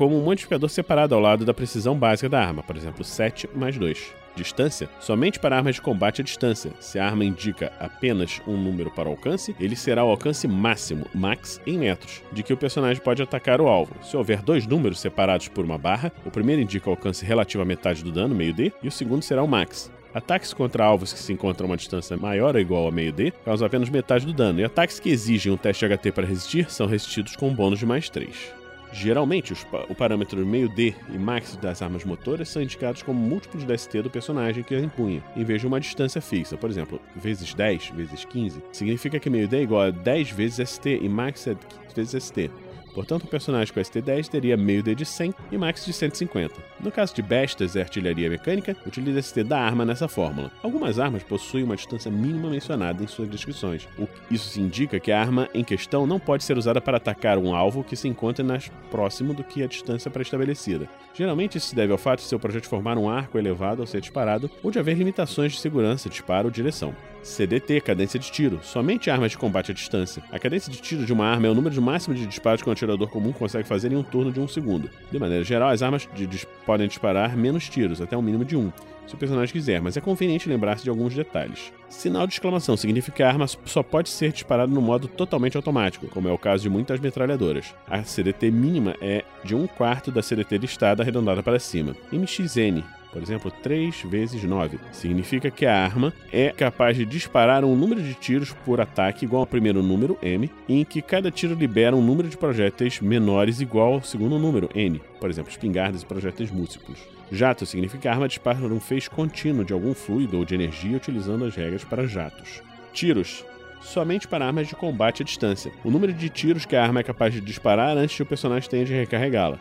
como 0.00 0.18
um 0.18 0.24
modificador 0.24 0.70
separado 0.70 1.14
ao 1.14 1.20
lado 1.20 1.44
da 1.44 1.52
precisão 1.52 1.94
básica 1.94 2.26
da 2.26 2.40
arma, 2.42 2.62
por 2.62 2.74
exemplo, 2.74 3.04
7 3.04 3.50
mais 3.54 3.76
2 3.76 4.14
distância 4.34 4.88
somente 4.98 5.38
para 5.38 5.56
armas 5.56 5.74
de 5.74 5.82
combate 5.82 6.22
à 6.22 6.24
distância. 6.24 6.72
Se 6.80 6.98
a 6.98 7.04
arma 7.04 7.22
indica 7.22 7.70
apenas 7.78 8.40
um 8.46 8.56
número 8.56 8.90
para 8.90 9.10
o 9.10 9.12
alcance, 9.12 9.54
ele 9.60 9.76
será 9.76 10.02
o 10.02 10.08
alcance 10.08 10.48
máximo, 10.48 11.04
max, 11.12 11.60
em 11.66 11.76
metros, 11.76 12.22
de 12.32 12.42
que 12.42 12.52
o 12.52 12.56
personagem 12.56 13.02
pode 13.02 13.20
atacar 13.20 13.60
o 13.60 13.68
alvo. 13.68 13.92
Se 14.02 14.16
houver 14.16 14.40
dois 14.40 14.66
números 14.66 15.00
separados 15.00 15.48
por 15.48 15.66
uma 15.66 15.76
barra, 15.76 16.10
o 16.24 16.30
primeiro 16.30 16.62
indica 16.62 16.88
o 16.88 16.92
alcance 16.92 17.22
relativo 17.22 17.62
à 17.62 17.66
metade 17.66 18.02
do 18.02 18.10
dano, 18.10 18.34
meio 18.34 18.54
D, 18.54 18.72
e 18.82 18.88
o 18.88 18.92
segundo 18.92 19.22
será 19.22 19.42
o 19.42 19.48
max. 19.48 19.92
Ataques 20.14 20.54
contra 20.54 20.82
alvos 20.82 21.12
que 21.12 21.18
se 21.18 21.32
encontram 21.34 21.66
a 21.66 21.70
uma 21.72 21.76
distância 21.76 22.16
maior 22.16 22.54
ou 22.54 22.60
igual 22.60 22.88
a 22.88 22.90
meio 22.90 23.12
D 23.12 23.34
causam 23.44 23.66
apenas 23.66 23.90
metade 23.90 24.24
do 24.24 24.32
dano, 24.32 24.60
e 24.60 24.64
ataques 24.64 24.98
que 24.98 25.10
exigem 25.10 25.52
um 25.52 25.58
teste 25.58 25.84
HT 25.84 26.10
para 26.12 26.26
resistir 26.26 26.70
são 26.70 26.86
resistidos 26.86 27.36
com 27.36 27.48
um 27.48 27.54
bônus 27.54 27.80
de 27.80 27.84
mais 27.84 28.08
3. 28.08 28.59
Geralmente, 28.92 29.52
os, 29.52 29.66
o 29.88 29.94
parâmetro 29.94 30.44
meio 30.44 30.68
D 30.68 30.94
e 31.08 31.18
max 31.18 31.56
das 31.56 31.80
armas 31.80 32.04
motoras 32.04 32.48
são 32.48 32.60
indicados 32.60 33.02
como 33.02 33.20
múltiplos 33.20 33.64
da 33.64 33.76
ST 33.76 34.02
do 34.02 34.10
personagem 34.10 34.64
que 34.64 34.74
a 34.74 34.80
empunha, 34.80 35.22
em 35.36 35.44
vez 35.44 35.60
de 35.60 35.66
uma 35.66 35.80
distância 35.80 36.20
fixa. 36.20 36.56
Por 36.56 36.68
exemplo, 36.68 37.00
vezes 37.14 37.54
10, 37.54 37.90
vezes 37.90 38.24
15, 38.24 38.62
significa 38.72 39.20
que 39.20 39.30
meio 39.30 39.46
D 39.46 39.58
é 39.58 39.62
igual 39.62 39.82
a 39.82 39.90
10 39.90 40.30
vezes 40.30 40.68
ST 40.70 40.98
e 41.00 41.08
max 41.08 41.46
é 41.46 41.54
15 41.54 41.94
vezes 41.94 42.24
ST. 42.24 42.50
Portanto, 42.94 43.24
o 43.24 43.26
personagem 43.26 43.72
com 43.72 43.80
ST10 43.80 44.28
teria 44.28 44.56
meio 44.56 44.82
D 44.82 44.94
de 44.94 45.04
100 45.04 45.34
e 45.50 45.58
max 45.58 45.84
de 45.84 45.92
150. 45.92 46.54
No 46.80 46.90
caso 46.90 47.14
de 47.14 47.22
bestas 47.22 47.74
e 47.74 47.80
artilharia 47.80 48.30
mecânica, 48.30 48.76
utiliza 48.86 49.22
ST 49.22 49.44
da 49.44 49.60
arma 49.60 49.84
nessa 49.84 50.08
fórmula. 50.08 50.50
Algumas 50.62 50.98
armas 50.98 51.22
possuem 51.22 51.64
uma 51.64 51.76
distância 51.76 52.10
mínima 52.10 52.50
mencionada 52.50 53.02
em 53.02 53.06
suas 53.06 53.28
descrições. 53.28 53.88
Isso 54.30 54.60
indica 54.60 55.00
que 55.00 55.12
a 55.12 55.20
arma 55.20 55.48
em 55.54 55.64
questão 55.64 56.06
não 56.06 56.18
pode 56.18 56.44
ser 56.44 56.56
usada 56.58 56.80
para 56.80 56.96
atacar 56.96 57.38
um 57.38 57.54
alvo 57.54 57.84
que 57.84 57.96
se 57.96 58.08
encontre 58.08 58.42
mais 58.44 58.70
próximo 58.90 59.34
do 59.34 59.44
que 59.44 59.62
a 59.62 59.66
distância 59.66 60.10
pré-estabelecida. 60.10 60.88
Geralmente 61.14 61.58
isso 61.58 61.68
se 61.68 61.74
deve 61.74 61.92
ao 61.92 61.98
fato 61.98 62.20
de 62.20 62.26
seu 62.26 62.38
projeto 62.38 62.68
formar 62.68 62.96
um 62.96 63.08
arco 63.08 63.38
elevado 63.38 63.82
ao 63.82 63.86
ser 63.86 64.00
disparado 64.00 64.50
ou 64.62 64.70
de 64.70 64.78
haver 64.78 64.96
limitações 64.96 65.52
de 65.52 65.60
segurança, 65.60 66.08
disparo 66.08 66.46
ou 66.46 66.50
direção. 66.50 66.94
CDT, 67.22 67.80
cadência 67.80 68.18
de 68.18 68.30
tiro, 68.30 68.60
somente 68.62 69.10
armas 69.10 69.32
de 69.32 69.38
combate 69.38 69.70
à 69.70 69.74
distância. 69.74 70.22
A 70.30 70.38
cadência 70.38 70.72
de 70.72 70.80
tiro 70.80 71.04
de 71.04 71.12
uma 71.12 71.26
arma 71.26 71.46
é 71.46 71.50
o 71.50 71.54
número 71.54 71.80
máximo 71.80 72.14
de 72.14 72.26
disparos 72.26 72.62
que 72.62 72.68
um 72.68 72.72
atirador 72.72 73.08
comum 73.08 73.32
consegue 73.32 73.68
fazer 73.68 73.92
em 73.92 73.96
um 73.96 74.02
turno 74.02 74.32
de 74.32 74.40
um 74.40 74.48
segundo. 74.48 74.90
De 75.10 75.18
maneira 75.18 75.44
geral, 75.44 75.70
as 75.70 75.82
armas 75.82 76.08
de, 76.14 76.26
de, 76.26 76.46
podem 76.64 76.88
disparar 76.88 77.36
menos 77.36 77.68
tiros, 77.68 78.00
até 78.00 78.16
um 78.16 78.22
mínimo 78.22 78.44
de 78.44 78.56
um, 78.56 78.72
se 79.06 79.14
o 79.14 79.18
personagem 79.18 79.52
quiser, 79.52 79.80
mas 79.80 79.96
é 79.96 80.00
conveniente 80.00 80.48
lembrar-se 80.48 80.84
de 80.84 80.90
alguns 80.90 81.14
detalhes. 81.14 81.72
Sinal 81.88 82.26
de 82.26 82.34
exclamação 82.34 82.76
significa 82.76 83.16
que 83.16 83.22
a 83.22 83.28
arma 83.28 83.46
só 83.46 83.82
pode 83.82 84.08
ser 84.08 84.32
disparada 84.32 84.72
no 84.72 84.80
modo 84.80 85.08
totalmente 85.08 85.56
automático, 85.56 86.06
como 86.08 86.28
é 86.28 86.32
o 86.32 86.38
caso 86.38 86.62
de 86.62 86.70
muitas 86.70 87.00
metralhadoras. 87.00 87.74
A 87.88 88.02
CDT 88.04 88.50
mínima 88.50 88.94
é 89.00 89.24
de 89.44 89.54
um 89.54 89.66
quarto 89.66 90.12
da 90.12 90.22
CDT 90.22 90.58
listada 90.58 91.02
arredondada 91.02 91.42
para 91.42 91.58
cima. 91.58 91.96
MXN 92.12 92.82
Por 93.12 93.22
exemplo, 93.22 93.50
3 93.50 94.02
vezes 94.02 94.42
9 94.42 94.78
significa 94.92 95.50
que 95.50 95.66
a 95.66 95.84
arma 95.84 96.12
é 96.32 96.50
capaz 96.50 96.96
de 96.96 97.04
disparar 97.04 97.64
um 97.64 97.74
número 97.74 98.02
de 98.02 98.14
tiros 98.14 98.52
por 98.64 98.80
ataque 98.80 99.24
igual 99.24 99.42
ao 99.42 99.46
primeiro 99.46 99.82
número, 99.82 100.16
M, 100.22 100.50
em 100.68 100.84
que 100.84 101.02
cada 101.02 101.30
tiro 101.30 101.54
libera 101.54 101.96
um 101.96 102.02
número 102.02 102.28
de 102.28 102.36
projéteis 102.36 103.00
menores 103.00 103.60
igual 103.60 103.94
ao 103.94 104.02
segundo 104.02 104.38
número, 104.38 104.70
N. 104.74 105.00
Por 105.18 105.28
exemplo, 105.28 105.50
espingardas 105.50 106.02
e 106.02 106.06
projéteis 106.06 106.50
múltiplos. 106.50 107.00
Jato 107.32 107.64
significa 107.64 108.10
arma 108.10 108.28
dispara 108.28 108.58
um 108.60 108.80
feixe 108.80 109.08
contínuo 109.08 109.64
de 109.64 109.72
algum 109.72 109.94
fluido 109.94 110.38
ou 110.38 110.44
de 110.44 110.54
energia 110.54 110.96
utilizando 110.96 111.44
as 111.44 111.54
regras 111.54 111.84
para 111.84 112.06
jatos. 112.06 112.62
Tiros 112.92 113.44
somente 113.80 114.28
para 114.28 114.46
armas 114.46 114.68
de 114.68 114.76
combate 114.76 115.22
à 115.22 115.24
distância. 115.24 115.72
O 115.84 115.90
número 115.90 116.12
de 116.12 116.28
tiros 116.28 116.66
que 116.66 116.76
a 116.76 116.82
arma 116.82 117.00
é 117.00 117.02
capaz 117.02 117.32
de 117.32 117.40
disparar 117.40 117.96
antes 117.96 118.16
que 118.16 118.22
o 118.22 118.26
personagem 118.26 118.68
tenha 118.68 118.84
de 118.84 118.92
recarregá-la. 118.92 119.58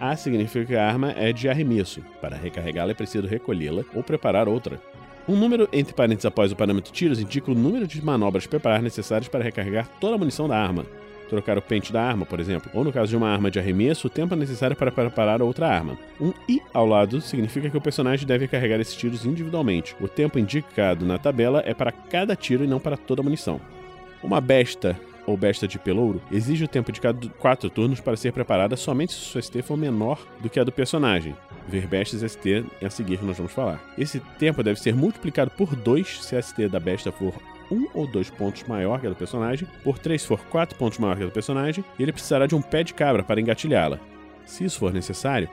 A 0.00 0.16
significa 0.16 0.64
que 0.64 0.74
a 0.74 0.88
arma 0.88 1.12
é 1.12 1.30
de 1.30 1.46
arremesso. 1.46 2.00
Para 2.22 2.34
recarregá-la 2.34 2.92
é 2.92 2.94
preciso 2.94 3.26
recolhê-la 3.26 3.84
ou 3.94 4.02
preparar 4.02 4.48
outra. 4.48 4.80
Um 5.28 5.36
número 5.36 5.68
entre 5.74 5.92
parênteses 5.92 6.24
após 6.24 6.50
o 6.50 6.56
parâmetro 6.56 6.90
tiros 6.90 7.20
indica 7.20 7.50
o 7.50 7.54
número 7.54 7.86
de 7.86 8.02
manobras 8.02 8.46
preparar 8.46 8.80
necessárias 8.80 9.28
para 9.28 9.44
recarregar 9.44 9.86
toda 10.00 10.14
a 10.14 10.18
munição 10.18 10.48
da 10.48 10.56
arma. 10.56 10.86
Trocar 11.28 11.58
o 11.58 11.62
pente 11.62 11.92
da 11.92 12.02
arma, 12.02 12.24
por 12.24 12.40
exemplo, 12.40 12.70
ou 12.74 12.82
no 12.82 12.92
caso 12.92 13.10
de 13.10 13.16
uma 13.16 13.28
arma 13.28 13.50
de 13.50 13.58
arremesso, 13.58 14.06
o 14.06 14.10
tempo 14.10 14.34
necessário 14.34 14.74
para 14.74 14.90
preparar 14.90 15.42
outra 15.42 15.68
arma. 15.68 15.98
Um 16.18 16.32
I 16.48 16.62
ao 16.72 16.86
lado 16.86 17.20
significa 17.20 17.68
que 17.68 17.76
o 17.76 17.80
personagem 17.80 18.26
deve 18.26 18.48
carregar 18.48 18.80
esses 18.80 18.96
tiros 18.96 19.26
individualmente. 19.26 19.94
O 20.00 20.08
tempo 20.08 20.38
indicado 20.38 21.04
na 21.04 21.18
tabela 21.18 21.62
é 21.66 21.74
para 21.74 21.92
cada 21.92 22.34
tiro 22.34 22.64
e 22.64 22.66
não 22.66 22.80
para 22.80 22.96
toda 22.96 23.20
a 23.20 23.24
munição. 23.24 23.60
Uma 24.22 24.40
besta 24.40 24.98
ou 25.26 25.36
besta 25.36 25.66
de 25.66 25.78
pelouro, 25.78 26.20
exige 26.30 26.64
o 26.64 26.68
tempo 26.68 26.92
de 26.92 27.00
cada 27.00 27.28
quatro 27.38 27.70
turnos 27.70 28.00
para 28.00 28.16
ser 28.16 28.32
preparada 28.32 28.76
somente 28.76 29.12
se 29.12 29.20
sua 29.20 29.42
ST 29.42 29.62
for 29.62 29.76
menor 29.76 30.18
do 30.40 30.50
que 30.50 30.60
a 30.60 30.64
do 30.64 30.72
personagem. 30.72 31.36
Ver 31.68 31.86
bestas 31.86 32.32
ST 32.32 32.64
a 32.82 32.90
seguir 32.90 33.22
nós 33.22 33.36
vamos 33.36 33.52
falar. 33.52 33.80
Esse 33.96 34.20
tempo 34.38 34.62
deve 34.62 34.80
ser 34.80 34.94
multiplicado 34.94 35.50
por 35.50 35.74
2 35.74 36.24
se 36.24 36.36
a 36.36 36.42
ST 36.42 36.68
da 36.68 36.80
besta 36.80 37.12
for 37.12 37.34
um 37.70 37.86
ou 37.94 38.06
dois 38.06 38.28
pontos 38.28 38.64
maior 38.64 39.00
que 39.00 39.06
a 39.06 39.10
do 39.10 39.16
personagem, 39.16 39.68
por 39.84 39.98
3 39.98 40.24
for 40.24 40.40
4 40.46 40.76
pontos 40.76 40.98
maior 40.98 41.16
que 41.16 41.22
a 41.22 41.26
do 41.26 41.32
personagem, 41.32 41.84
e 41.98 42.02
ele 42.02 42.12
precisará 42.12 42.46
de 42.46 42.54
um 42.54 42.60
pé 42.62 42.82
de 42.82 42.92
cabra 42.92 43.22
para 43.22 43.40
engatilhá-la. 43.40 44.00
Se 44.44 44.64
isso 44.64 44.80
for 44.80 44.92
necessário, 44.92 45.48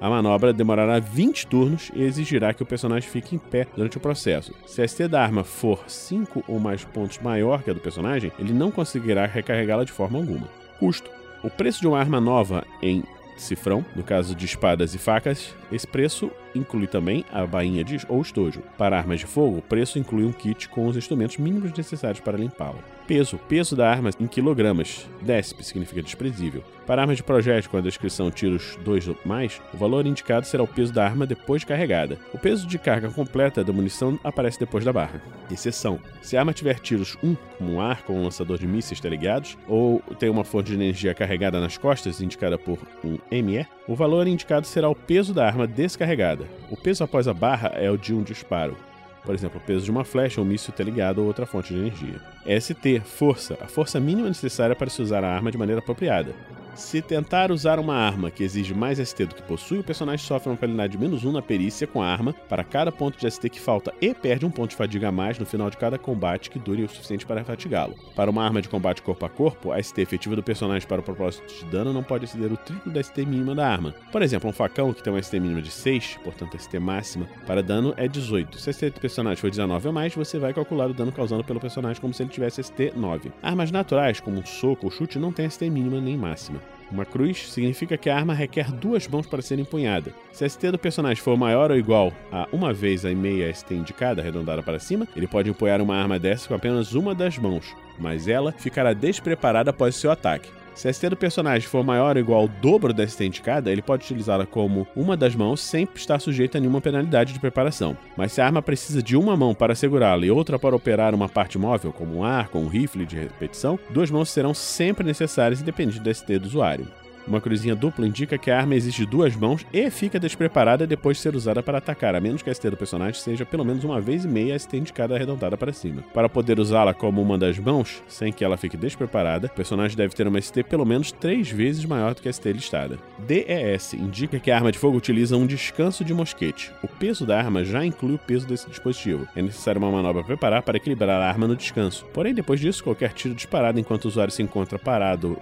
a 0.00 0.08
manobra 0.08 0.52
demorará 0.52 0.98
20 0.98 1.46
turnos 1.46 1.90
e 1.94 2.02
exigirá 2.02 2.54
que 2.54 2.62
o 2.62 2.66
personagem 2.66 3.08
fique 3.08 3.36
em 3.36 3.38
pé 3.38 3.66
durante 3.76 3.98
o 3.98 4.00
processo. 4.00 4.54
Se 4.66 4.80
a 4.80 4.88
ST 4.88 5.08
da 5.08 5.22
arma 5.22 5.44
for 5.44 5.84
5 5.86 6.44
ou 6.48 6.58
mais 6.58 6.84
pontos 6.84 7.18
maior 7.18 7.62
que 7.62 7.70
a 7.70 7.74
do 7.74 7.80
personagem, 7.80 8.32
ele 8.38 8.52
não 8.52 8.70
conseguirá 8.70 9.26
recarregá-la 9.26 9.84
de 9.84 9.92
forma 9.92 10.18
alguma. 10.18 10.48
Custo: 10.78 11.10
O 11.42 11.50
preço 11.50 11.80
de 11.80 11.86
uma 11.86 11.98
arma 11.98 12.20
nova 12.20 12.64
em 12.82 13.04
cifrão, 13.36 13.84
no 13.94 14.02
caso 14.02 14.34
de 14.34 14.46
espadas 14.46 14.94
e 14.94 14.98
facas, 14.98 15.54
esse 15.72 15.86
preço 15.86 16.30
inclui 16.54 16.86
também 16.86 17.24
a 17.32 17.46
bainha 17.46 17.84
de, 17.84 17.98
ou 18.08 18.20
estojo. 18.20 18.62
Para 18.76 18.98
armas 18.98 19.20
de 19.20 19.26
fogo, 19.26 19.58
o 19.58 19.62
preço 19.62 19.98
inclui 19.98 20.24
um 20.24 20.32
kit 20.32 20.68
com 20.68 20.86
os 20.86 20.96
instrumentos 20.96 21.36
mínimos 21.36 21.72
necessários 21.72 22.20
para 22.20 22.36
limpá-la. 22.36 22.78
Peso. 23.06 23.38
Peso 23.48 23.74
da 23.74 23.90
arma 23.90 24.10
em 24.20 24.26
quilogramas. 24.26 25.08
DESP 25.22 25.64
significa 25.64 26.00
desprezível. 26.00 26.62
Para 26.86 27.02
armas 27.02 27.16
de 27.16 27.22
projétil 27.22 27.70
com 27.70 27.76
a 27.76 27.80
descrição 27.80 28.30
tiros 28.30 28.76
2 28.84 29.08
ou 29.08 29.16
mais, 29.24 29.60
o 29.74 29.76
valor 29.76 30.06
indicado 30.06 30.46
será 30.46 30.62
o 30.62 30.66
peso 30.66 30.92
da 30.92 31.04
arma 31.04 31.26
depois 31.26 31.62
de 31.62 31.66
carregada. 31.66 32.18
O 32.32 32.38
peso 32.38 32.66
de 32.66 32.78
carga 32.78 33.10
completa 33.10 33.64
da 33.64 33.72
munição 33.72 34.18
aparece 34.22 34.60
depois 34.60 34.84
da 34.84 34.92
barra. 34.92 35.20
Exceção. 35.50 35.98
Se 36.22 36.36
a 36.36 36.40
arma 36.40 36.52
tiver 36.52 36.78
tiros 36.78 37.16
1, 37.22 37.36
como 37.58 37.74
um 37.74 37.80
arco 37.80 38.12
ou 38.12 38.18
um 38.18 38.24
lançador 38.24 38.58
de 38.58 38.66
mísseis 38.66 39.00
teleguiados, 39.00 39.58
ou 39.66 40.00
tem 40.18 40.30
uma 40.30 40.44
fonte 40.44 40.68
de 40.68 40.74
energia 40.74 41.14
carregada 41.14 41.60
nas 41.60 41.76
costas, 41.76 42.20
indicada 42.20 42.56
por 42.56 42.78
um 43.04 43.18
ME, 43.30 43.66
o 43.88 43.94
valor 43.96 44.28
indicado 44.28 44.66
será 44.66 44.88
o 44.88 44.94
peso 44.94 45.34
da 45.34 45.44
arma 45.44 45.59
descarregada. 45.66 46.44
O 46.70 46.76
peso 46.76 47.04
após 47.04 47.26
a 47.28 47.34
barra 47.34 47.68
é 47.74 47.90
o 47.90 47.96
de 47.96 48.14
um 48.14 48.22
disparo. 48.22 48.76
Por 49.24 49.34
exemplo, 49.34 49.60
o 49.62 49.66
peso 49.66 49.84
de 49.84 49.90
uma 49.90 50.04
flecha, 50.04 50.40
um 50.40 50.44
míssil 50.44 50.72
teleguiado 50.72 51.20
ou 51.20 51.26
outra 51.26 51.46
fonte 51.46 51.74
de 51.74 51.80
energia. 51.80 52.20
ST, 52.60 53.00
força, 53.04 53.58
a 53.60 53.66
força 53.66 54.00
mínima 54.00 54.28
necessária 54.28 54.74
para 54.74 54.88
se 54.88 55.02
usar 55.02 55.22
a 55.22 55.34
arma 55.34 55.50
de 55.50 55.58
maneira 55.58 55.80
apropriada. 55.80 56.34
Se 56.74 57.02
tentar 57.02 57.50
usar 57.50 57.78
uma 57.78 57.94
arma 57.94 58.30
que 58.30 58.42
exige 58.42 58.72
mais 58.72 58.98
ST 58.98 59.26
do 59.26 59.34
que 59.34 59.42
possui, 59.42 59.78
o 59.78 59.84
personagem 59.84 60.24
sofre 60.24 60.50
uma 60.50 60.56
penalidade 60.56 60.92
de 60.92 60.98
menos 60.98 61.24
1 61.24 61.32
na 61.32 61.42
perícia 61.42 61.86
com 61.86 62.00
a 62.00 62.06
arma 62.06 62.32
para 62.48 62.64
cada 62.64 62.90
ponto 62.90 63.18
de 63.18 63.30
ST 63.30 63.48
que 63.50 63.60
falta 63.60 63.92
e 64.00 64.14
perde 64.14 64.46
um 64.46 64.50
ponto 64.50 64.70
de 64.70 64.76
fadiga 64.76 65.08
a 65.08 65.12
mais 65.12 65.38
no 65.38 65.44
final 65.44 65.68
de 65.68 65.76
cada 65.76 65.98
combate 65.98 66.50
que 66.50 66.58
dure 66.58 66.82
o 66.82 66.88
suficiente 66.88 67.26
para 67.26 67.44
fatigá-lo. 67.44 67.94
Para 68.14 68.30
uma 68.30 68.44
arma 68.44 68.62
de 68.62 68.68
combate 68.68 69.02
corpo 69.02 69.24
a 69.26 69.28
corpo, 69.28 69.72
a 69.72 69.82
ST 69.82 70.00
efetiva 70.00 70.34
do 70.34 70.42
personagem 70.42 70.88
para 70.88 71.00
o 71.00 71.04
propósito 71.04 71.46
de 71.52 71.64
dano 71.66 71.92
não 71.92 72.02
pode 72.02 72.24
exceder 72.24 72.52
o 72.52 72.56
triplo 72.56 72.92
da 72.92 73.02
ST 73.02 73.24
mínima 73.26 73.54
da 73.54 73.68
arma. 73.68 73.94
Por 74.10 74.22
exemplo, 74.22 74.48
um 74.48 74.52
facão 74.52 74.92
que 74.92 75.02
tem 75.02 75.12
uma 75.12 75.22
ST 75.22 75.38
mínima 75.38 75.60
de 75.60 75.70
6, 75.70 76.18
portanto 76.24 76.56
a 76.56 76.58
ST 76.58 76.78
máxima 76.78 77.26
para 77.46 77.62
dano 77.62 77.92
é 77.96 78.08
18. 78.08 78.58
Se 78.58 78.70
a 78.70 78.72
ST 78.72 78.90
do 78.90 79.00
personagem 79.00 79.40
for 79.40 79.50
19 79.50 79.88
ou 79.88 79.92
mais, 79.92 80.14
você 80.14 80.38
vai 80.38 80.54
calcular 80.54 80.88
o 80.88 80.94
dano 80.94 81.12
causado 81.12 81.44
pelo 81.44 81.60
personagem 81.60 82.00
como 82.00 82.14
se 82.14 82.22
ele 82.22 82.30
tivesse 82.30 82.62
ST 82.62 82.92
9. 82.96 83.32
Armas 83.42 83.70
naturais, 83.70 84.20
como 84.20 84.40
um 84.40 84.46
soco 84.46 84.86
ou 84.86 84.90
chute, 84.90 85.18
não 85.18 85.32
têm 85.32 85.48
ST 85.50 85.68
mínima 85.68 86.00
nem 86.00 86.16
máxima. 86.16 86.69
Uma 86.90 87.04
cruz 87.04 87.52
significa 87.52 87.96
que 87.96 88.10
a 88.10 88.16
arma 88.16 88.34
requer 88.34 88.70
duas 88.72 89.06
mãos 89.06 89.26
para 89.26 89.40
ser 89.40 89.58
empunhada. 89.58 90.12
Se 90.32 90.44
a 90.44 90.48
ST 90.48 90.72
do 90.72 90.78
personagem 90.78 91.22
for 91.22 91.36
maior 91.36 91.70
ou 91.70 91.76
igual 91.76 92.12
a 92.32 92.48
uma 92.52 92.72
vez 92.72 93.04
a 93.04 93.14
meia 93.14 93.52
ST 93.54 93.74
indicada, 93.74 94.20
arredondada 94.20 94.62
para 94.62 94.80
cima, 94.80 95.06
ele 95.14 95.28
pode 95.28 95.48
empunhar 95.48 95.80
uma 95.80 95.94
arma 95.94 96.18
dessa 96.18 96.48
com 96.48 96.54
apenas 96.54 96.92
uma 96.92 97.14
das 97.14 97.38
mãos, 97.38 97.76
mas 97.98 98.26
ela 98.26 98.52
ficará 98.52 98.92
despreparada 98.92 99.70
após 99.70 99.94
seu 99.94 100.10
ataque. 100.10 100.50
Se 100.74 100.88
a 100.88 100.92
ST 100.92 101.08
do 101.08 101.16
personagem 101.16 101.68
for 101.68 101.84
maior 101.84 102.16
ou 102.16 102.20
igual 102.20 102.40
ao 102.42 102.48
dobro 102.48 102.92
da 102.92 103.06
ST 103.06 103.24
indicada, 103.24 103.70
ele 103.70 103.82
pode 103.82 104.04
utilizá-la 104.04 104.46
como 104.46 104.86
uma 104.96 105.16
das 105.16 105.34
mãos 105.34 105.60
sem 105.60 105.88
estar 105.94 106.18
sujeito 106.20 106.56
a 106.56 106.60
nenhuma 106.60 106.80
penalidade 106.80 107.32
de 107.32 107.40
preparação. 107.40 107.96
Mas 108.16 108.32
se 108.32 108.40
a 108.40 108.46
arma 108.46 108.62
precisa 108.62 109.02
de 109.02 109.16
uma 109.16 109.36
mão 109.36 109.54
para 109.54 109.74
segurá-la 109.74 110.24
e 110.24 110.30
outra 110.30 110.58
para 110.58 110.76
operar 110.76 111.14
uma 111.14 111.28
parte 111.28 111.58
móvel, 111.58 111.92
como 111.92 112.18
um 112.18 112.24
arco 112.24 112.58
ou 112.58 112.64
um 112.64 112.68
rifle 112.68 113.04
de 113.04 113.16
repetição, 113.16 113.78
duas 113.90 114.10
mãos 114.10 114.30
serão 114.30 114.54
sempre 114.54 115.04
necessárias 115.04 115.60
independente 115.60 116.00
da 116.00 116.12
ST 116.14 116.38
do 116.38 116.46
usuário. 116.46 116.99
Uma 117.30 117.40
cruzinha 117.40 117.76
dupla 117.76 118.08
indica 118.08 118.36
que 118.36 118.50
a 118.50 118.58
arma 118.58 118.74
exige 118.74 119.06
duas 119.06 119.36
mãos 119.36 119.64
e 119.72 119.88
fica 119.88 120.18
despreparada 120.18 120.84
depois 120.84 121.16
de 121.16 121.22
ser 121.22 121.36
usada 121.36 121.62
para 121.62 121.78
atacar, 121.78 122.16
a 122.16 122.20
menos 122.20 122.42
que 122.42 122.50
a 122.50 122.52
ST 122.54 122.68
do 122.68 122.76
personagem 122.76 123.20
seja 123.20 123.46
pelo 123.46 123.64
menos 123.64 123.84
uma 123.84 124.00
vez 124.00 124.24
e 124.24 124.28
meia 124.28 124.56
a 124.56 124.58
ST 124.58 124.76
indicada 124.76 125.14
arredondada 125.14 125.56
para 125.56 125.72
cima. 125.72 126.02
Para 126.12 126.28
poder 126.28 126.58
usá-la 126.58 126.92
como 126.92 127.22
uma 127.22 127.38
das 127.38 127.56
mãos, 127.56 128.02
sem 128.08 128.32
que 128.32 128.44
ela 128.44 128.56
fique 128.56 128.76
despreparada, 128.76 129.46
o 129.46 129.50
personagem 129.50 129.96
deve 129.96 130.12
ter 130.12 130.26
uma 130.26 130.40
ST 130.40 130.64
pelo 130.64 130.84
menos 130.84 131.12
três 131.12 131.48
vezes 131.48 131.84
maior 131.84 132.14
do 132.14 132.20
que 132.20 132.28
a 132.28 132.32
ST 132.32 132.52
listada. 132.52 132.98
DES 133.20 133.94
indica 133.94 134.40
que 134.40 134.50
a 134.50 134.56
arma 134.56 134.72
de 134.72 134.78
fogo 134.80 134.96
utiliza 134.96 135.36
um 135.36 135.46
descanso 135.46 136.04
de 136.04 136.12
mosquete. 136.12 136.72
O 136.82 136.88
peso 136.88 137.24
da 137.24 137.38
arma 137.38 137.62
já 137.62 137.84
inclui 137.84 138.14
o 138.14 138.18
peso 138.18 138.44
desse 138.44 138.68
dispositivo. 138.68 139.28
É 139.36 139.42
necessário 139.42 139.80
uma 139.80 139.92
manobra 139.92 140.24
preparar 140.24 140.62
para 140.62 140.78
equilibrar 140.78 141.22
a 141.22 141.28
arma 141.28 141.46
no 141.46 141.54
descanso. 141.54 142.04
Porém, 142.12 142.34
depois 142.34 142.58
disso, 142.58 142.82
qualquer 142.82 143.12
tiro 143.12 143.36
disparado 143.36 143.78
enquanto 143.78 144.06
o 144.06 144.08
usuário 144.08 144.32
se 144.32 144.42
encontra 144.42 144.80
parado 144.80 145.40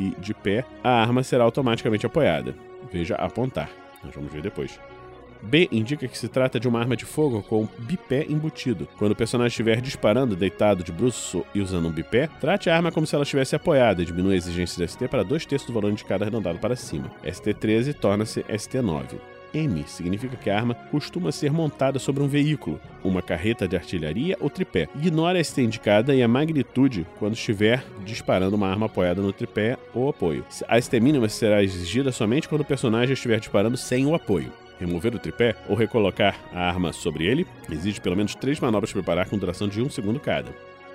e 0.00 0.18
de 0.18 0.32
pé, 0.32 0.64
a 0.82 0.90
arma 0.90 1.22
será 1.22 1.44
automaticamente 1.44 2.06
apoiada. 2.06 2.54
Veja 2.90 3.14
apontar. 3.16 3.68
Nós 4.02 4.14
vamos 4.14 4.32
ver 4.32 4.40
depois. 4.40 4.80
B 5.42 5.68
indica 5.70 6.06
que 6.06 6.18
se 6.18 6.28
trata 6.28 6.60
de 6.60 6.68
uma 6.68 6.80
arma 6.80 6.96
de 6.96 7.04
fogo 7.04 7.42
com 7.42 7.68
bipé 7.78 8.26
embutido. 8.28 8.88
Quando 8.98 9.12
o 9.12 9.16
personagem 9.16 9.48
estiver 9.48 9.80
disparando 9.80 10.36
deitado 10.36 10.82
de 10.84 10.92
bruço 10.92 11.44
e 11.54 11.60
usando 11.60 11.88
um 11.88 11.92
bipé, 11.92 12.28
trate 12.40 12.68
a 12.68 12.76
arma 12.76 12.92
como 12.92 13.06
se 13.06 13.14
ela 13.14 13.24
estivesse 13.24 13.56
apoiada 13.56 14.02
e 14.02 14.06
diminua 14.06 14.32
a 14.32 14.36
exigência 14.36 14.84
de 14.84 14.90
ST 14.90 15.08
para 15.08 15.24
dois 15.24 15.46
terços 15.46 15.66
do 15.66 15.72
valor 15.72 15.90
indicado 15.90 16.24
arredondado 16.24 16.58
para 16.58 16.76
cima. 16.76 17.10
ST13 17.24 17.94
torna-se 17.94 18.42
ST9. 18.44 19.39
M 19.52 19.84
significa 19.86 20.36
que 20.36 20.50
a 20.50 20.56
arma 20.56 20.74
costuma 20.74 21.32
ser 21.32 21.52
montada 21.52 21.98
sobre 21.98 22.22
um 22.22 22.28
veículo, 22.28 22.80
uma 23.02 23.22
carreta 23.22 23.66
de 23.66 23.76
artilharia 23.76 24.36
ou 24.40 24.50
tripé. 24.50 24.88
Ignore 24.94 25.38
a 25.38 25.44
ST 25.44 25.62
indicada 25.62 26.14
e 26.14 26.22
a 26.22 26.28
magnitude 26.28 27.06
quando 27.18 27.34
estiver 27.34 27.84
disparando 28.04 28.56
uma 28.56 28.68
arma 28.68 28.86
apoiada 28.86 29.20
no 29.22 29.32
tripé 29.32 29.76
ou 29.94 30.08
apoio. 30.08 30.44
A 30.68 30.80
ST 30.80 31.00
mínima 31.00 31.28
será 31.28 31.62
exigida 31.62 32.12
somente 32.12 32.48
quando 32.48 32.62
o 32.62 32.64
personagem 32.64 33.14
estiver 33.14 33.40
disparando 33.40 33.76
sem 33.76 34.06
o 34.06 34.14
apoio. 34.14 34.52
Remover 34.78 35.14
o 35.14 35.18
tripé 35.18 35.54
ou 35.68 35.76
recolocar 35.76 36.38
a 36.54 36.68
arma 36.68 36.92
sobre 36.92 37.26
ele 37.26 37.46
exige 37.70 38.00
pelo 38.00 38.16
menos 38.16 38.34
três 38.34 38.58
manobras 38.58 38.90
para 38.90 39.02
preparar 39.02 39.28
com 39.28 39.36
duração 39.36 39.68
de 39.68 39.82
um 39.82 39.90
segundo 39.90 40.18
cada. 40.18 40.50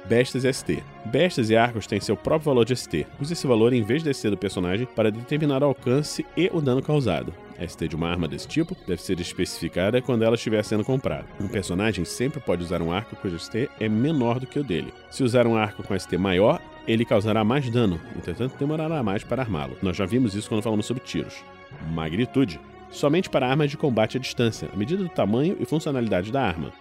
Bestas 0.06 0.44
ST. 0.56 0.84
Bestas 1.06 1.50
e 1.50 1.56
arcos 1.56 1.88
têm 1.88 2.00
seu 2.00 2.16
próprio 2.16 2.46
valor 2.46 2.66
de 2.66 2.76
ST. 2.76 3.08
Use 3.20 3.34
esse 3.34 3.48
valor 3.48 3.74
em 3.74 3.82
vez 3.82 4.04
de 4.04 4.14
ST 4.14 4.30
do 4.30 4.38
personagem 4.38 4.88
para 4.96 5.12
determinar 5.12 5.64
o 5.64 5.68
alcance 5.68 6.26
e 6.38 6.50
o 6.54 6.62
dano 6.62 6.82
causado. 6.82 7.34
ST 7.60 7.88
de 7.88 7.96
uma 7.96 8.10
arma 8.10 8.28
desse 8.28 8.48
tipo 8.48 8.76
deve 8.88 9.02
ser 9.02 9.20
especificada 9.20 10.02
quando 10.02 10.24
ela 10.24 10.36
estiver 10.36 10.64
sendo 10.64 10.84
comprada. 10.84 11.26
Um 11.40 11.48
personagem 11.48 12.06
sempre 12.06 12.40
pode 12.40 12.64
usar 12.64 12.82
um 12.82 12.92
arco 12.92 13.16
cujo 13.16 13.40
ST 13.40 13.70
é 13.80 13.88
menor 13.88 14.40
do 14.40 14.48
que 14.48 14.60
o 14.60 14.64
dele. 14.64 14.94
Se 15.10 15.24
usar 15.24 15.48
um 15.48 15.56
arco 15.56 15.84
com 15.84 15.98
ST 15.98 16.18
maior, 16.18 16.62
ele 16.88 17.06
causará 17.06 17.44
mais 17.44 17.70
dano, 17.70 18.00
entretanto 18.16 18.58
demorará 18.58 19.02
mais 19.02 19.24
para 19.24 19.42
armá-lo. 19.42 19.78
Nós 19.82 19.98
já 19.98 20.06
vimos 20.06 20.36
isso 20.36 20.50
quando 20.50 20.62
falamos 20.62 20.86
sobre 20.86 21.04
tiros. 21.04 21.44
Magnitude. 21.92 22.60
Somente 22.92 23.30
para 23.30 23.48
armas 23.48 23.70
de 23.70 23.78
combate 23.78 24.18
à 24.18 24.20
distância, 24.20 24.70
à 24.72 24.78
medida 24.78 25.04
do 25.04 25.10
tamanho 25.10 25.58
e 25.60 25.66
funcionalidade 25.66 26.32
da 26.32 26.42
arma. 26.42 26.72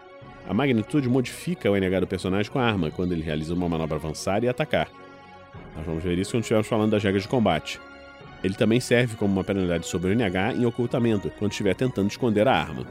A 0.47 0.53
magnitude 0.53 1.09
modifica 1.09 1.71
o 1.71 1.77
NH 1.77 2.01
do 2.01 2.07
personagem 2.07 2.53
com 2.53 2.59
a 2.59 2.65
arma 2.65 2.91
quando 2.91 3.13
ele 3.13 3.23
realiza 3.23 3.55
uma 3.55 3.69
manobra 3.69 3.97
avançar 3.97 4.45
e 4.45 4.49
atacar. 4.49 4.89
Nós 5.75 5.87
vamos 5.87 6.05
ver 6.05 6.19
isso 6.19 6.33
quando 6.33 6.43
estivermos 6.43 6.69
falando 6.69 6.91
das 6.91 7.03
regras 7.03 7.23
de 7.23 7.29
combate. 7.29 7.81
Ele 8.45 8.55
também 8.55 8.79
serve 8.79 9.17
como 9.17 9.33
uma 9.33 9.43
penalidade 9.43 9.87
sobre 9.87 10.11
o 10.11 10.15
NH 10.15 10.55
em 10.55 10.67
ocultamento, 10.67 11.33
quando 11.39 11.53
estiver 11.53 11.75
tentando 11.75 12.11
esconder 12.11 12.47
a 12.47 12.55
arma. 12.55 12.87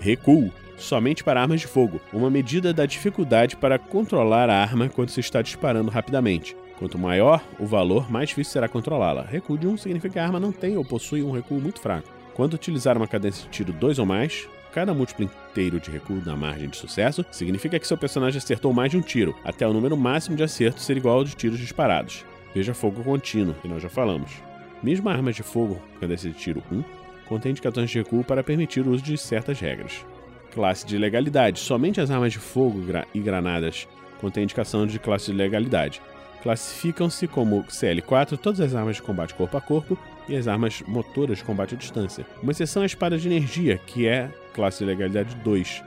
Recuo. 0.00 0.52
Somente 0.76 1.24
para 1.24 1.40
armas 1.40 1.60
de 1.60 1.66
fogo, 1.66 2.00
uma 2.12 2.30
medida 2.30 2.72
da 2.72 2.86
dificuldade 2.86 3.56
para 3.56 3.80
controlar 3.80 4.48
a 4.48 4.56
arma 4.56 4.88
quando 4.88 5.10
se 5.10 5.18
está 5.18 5.42
disparando 5.42 5.90
rapidamente. 5.90 6.56
Quanto 6.78 6.96
maior 6.96 7.42
o 7.58 7.66
valor, 7.66 8.08
mais 8.08 8.28
difícil 8.28 8.52
será 8.52 8.68
controlá-la. 8.68 9.22
Recuo 9.22 9.58
de 9.58 9.66
1 9.66 9.76
significa 9.78 10.12
que 10.12 10.18
a 10.20 10.24
arma 10.24 10.38
não 10.38 10.52
tem 10.52 10.76
ou 10.76 10.84
possui 10.84 11.20
um 11.20 11.32
recuo 11.32 11.60
muito 11.60 11.80
fraco. 11.80 12.08
Quando 12.32 12.54
utilizar 12.54 12.96
uma 12.96 13.08
cadência 13.08 13.42
de 13.42 13.50
tiro 13.50 13.72
2 13.72 13.98
ou 13.98 14.06
mais, 14.06 14.48
cada 14.72 14.94
múltiplo 14.94 15.24
inteiro 15.24 15.80
de 15.80 15.90
recuo 15.90 16.22
na 16.24 16.36
margem 16.36 16.68
de 16.68 16.76
sucesso 16.76 17.26
significa 17.32 17.80
que 17.80 17.86
seu 17.86 17.98
personagem 17.98 18.38
acertou 18.38 18.72
mais 18.72 18.92
de 18.92 18.96
um 18.96 19.02
tiro, 19.02 19.34
até 19.44 19.66
o 19.66 19.72
número 19.72 19.96
máximo 19.96 20.36
de 20.36 20.44
acertos 20.44 20.84
ser 20.84 20.96
igual 20.96 21.16
ao 21.18 21.24
de 21.24 21.34
tiros 21.34 21.58
disparados. 21.58 22.24
Veja 22.54 22.72
fogo 22.72 23.02
contínuo, 23.02 23.54
que 23.54 23.66
nós 23.66 23.82
já 23.82 23.88
falamos. 23.88 24.47
Mesmo 24.82 25.08
armas 25.08 25.34
de 25.34 25.42
fogo, 25.42 25.80
cadência 26.00 26.30
de 26.30 26.36
tiro 26.36 26.62
1, 26.70 26.84
contém 27.26 27.50
indicações 27.50 27.90
de 27.90 27.98
recuo 27.98 28.22
para 28.22 28.44
permitir 28.44 28.86
o 28.86 28.90
uso 28.90 29.02
de 29.02 29.18
certas 29.18 29.58
regras. 29.58 30.04
Classe 30.52 30.86
de 30.86 30.96
legalidade. 30.96 31.58
Somente 31.58 32.00
as 32.00 32.10
armas 32.10 32.32
de 32.32 32.38
fogo 32.38 32.80
e 33.12 33.20
granadas 33.20 33.88
contêm 34.20 34.44
indicação 34.44 34.86
de 34.86 34.98
classe 34.98 35.26
de 35.26 35.36
legalidade. 35.36 36.00
Classificam-se 36.42 37.26
como 37.26 37.64
CL4 37.64 38.38
todas 38.38 38.60
as 38.60 38.74
armas 38.74 38.96
de 38.96 39.02
combate 39.02 39.34
corpo 39.34 39.56
a 39.56 39.60
corpo 39.60 39.98
e 40.28 40.36
as 40.36 40.46
armas 40.46 40.82
motoras 40.86 41.38
de 41.38 41.44
combate 41.44 41.74
à 41.74 41.78
distância. 41.78 42.24
Uma 42.40 42.52
exceção 42.52 42.82
é 42.82 42.84
a 42.84 42.86
espada 42.86 43.18
de 43.18 43.26
energia, 43.26 43.78
que 43.78 44.06
é 44.06 44.30
classe 44.54 44.78
de 44.78 44.84
legalidade 44.84 45.34
2. 45.36 45.82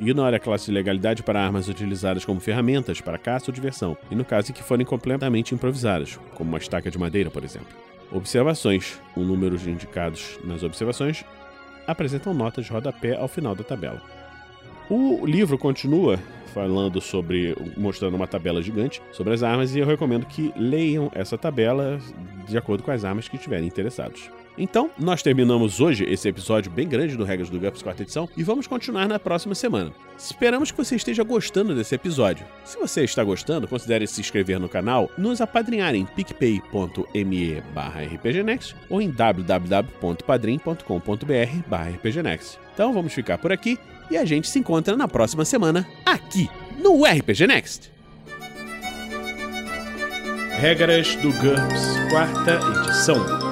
Ignore 0.00 0.34
a 0.34 0.40
classe 0.40 0.66
de 0.66 0.72
legalidade 0.72 1.22
para 1.22 1.44
armas 1.44 1.68
utilizadas 1.68 2.24
como 2.24 2.40
ferramentas 2.40 3.00
para 3.00 3.18
caça 3.18 3.50
ou 3.50 3.54
diversão, 3.54 3.96
e 4.10 4.14
no 4.14 4.24
caso 4.24 4.50
em 4.50 4.54
que 4.54 4.62
forem 4.62 4.86
completamente 4.86 5.54
improvisadas, 5.54 6.18
como 6.34 6.48
uma 6.48 6.58
estaca 6.58 6.90
de 6.90 6.98
madeira, 6.98 7.30
por 7.30 7.44
exemplo. 7.44 7.91
Observações: 8.12 9.00
o 9.16 9.20
número 9.20 9.56
de 9.56 9.70
indicados 9.70 10.38
nas 10.44 10.62
observações 10.62 11.24
apresentam 11.86 12.34
notas 12.34 12.66
de 12.66 12.70
rodapé 12.72 13.16
ao 13.16 13.28
final 13.28 13.54
da 13.54 13.64
tabela. 13.64 14.00
O 14.90 15.24
livro 15.24 15.56
continua 15.56 16.18
falando 16.52 17.00
sobre, 17.00 17.56
mostrando 17.76 18.14
uma 18.14 18.26
tabela 18.26 18.62
gigante 18.62 19.02
sobre 19.10 19.32
as 19.32 19.42
armas, 19.42 19.74
e 19.74 19.78
eu 19.78 19.86
recomendo 19.86 20.26
que 20.26 20.52
leiam 20.54 21.10
essa 21.14 21.38
tabela 21.38 21.98
de 22.46 22.58
acordo 22.58 22.82
com 22.82 22.90
as 22.90 23.04
armas 23.04 23.26
que 23.26 23.36
estiverem 23.36 23.66
interessados. 23.66 24.30
Então, 24.56 24.90
nós 24.98 25.22
terminamos 25.22 25.80
hoje 25.80 26.04
esse 26.04 26.28
episódio 26.28 26.70
bem 26.70 26.86
grande 26.86 27.16
do 27.16 27.24
Regras 27.24 27.48
do 27.48 27.58
GUPS 27.58 27.82
quarta 27.82 28.02
edição 28.02 28.28
e 28.36 28.42
vamos 28.42 28.66
continuar 28.66 29.08
na 29.08 29.18
próxima 29.18 29.54
semana. 29.54 29.92
Esperamos 30.18 30.70
que 30.70 30.76
você 30.76 30.96
esteja 30.96 31.22
gostando 31.22 31.74
desse 31.74 31.94
episódio. 31.94 32.44
Se 32.64 32.78
você 32.78 33.04
está 33.04 33.24
gostando, 33.24 33.66
considere 33.66 34.06
se 34.06 34.20
inscrever 34.20 34.60
no 34.60 34.68
canal, 34.68 35.10
nos 35.16 35.40
apadrinhar 35.40 35.94
em 35.94 36.04
picpay.me 36.04 37.62
rpgnext 38.14 38.76
ou 38.90 39.00
em 39.00 39.10
www.padrim.com.br 39.10 41.94
rpgnext. 41.94 42.58
Então 42.74 42.92
vamos 42.92 43.12
ficar 43.12 43.38
por 43.38 43.52
aqui 43.52 43.78
e 44.10 44.16
a 44.16 44.24
gente 44.24 44.48
se 44.48 44.58
encontra 44.58 44.96
na 44.96 45.08
próxima 45.08 45.44
semana 45.44 45.86
aqui 46.04 46.48
no 46.78 47.04
RPG 47.04 47.46
Next. 47.46 47.92
Regras 50.58 51.16
do 51.16 51.32
GURPS, 51.32 51.96
quarta 52.10 52.60
edição. 52.78 53.51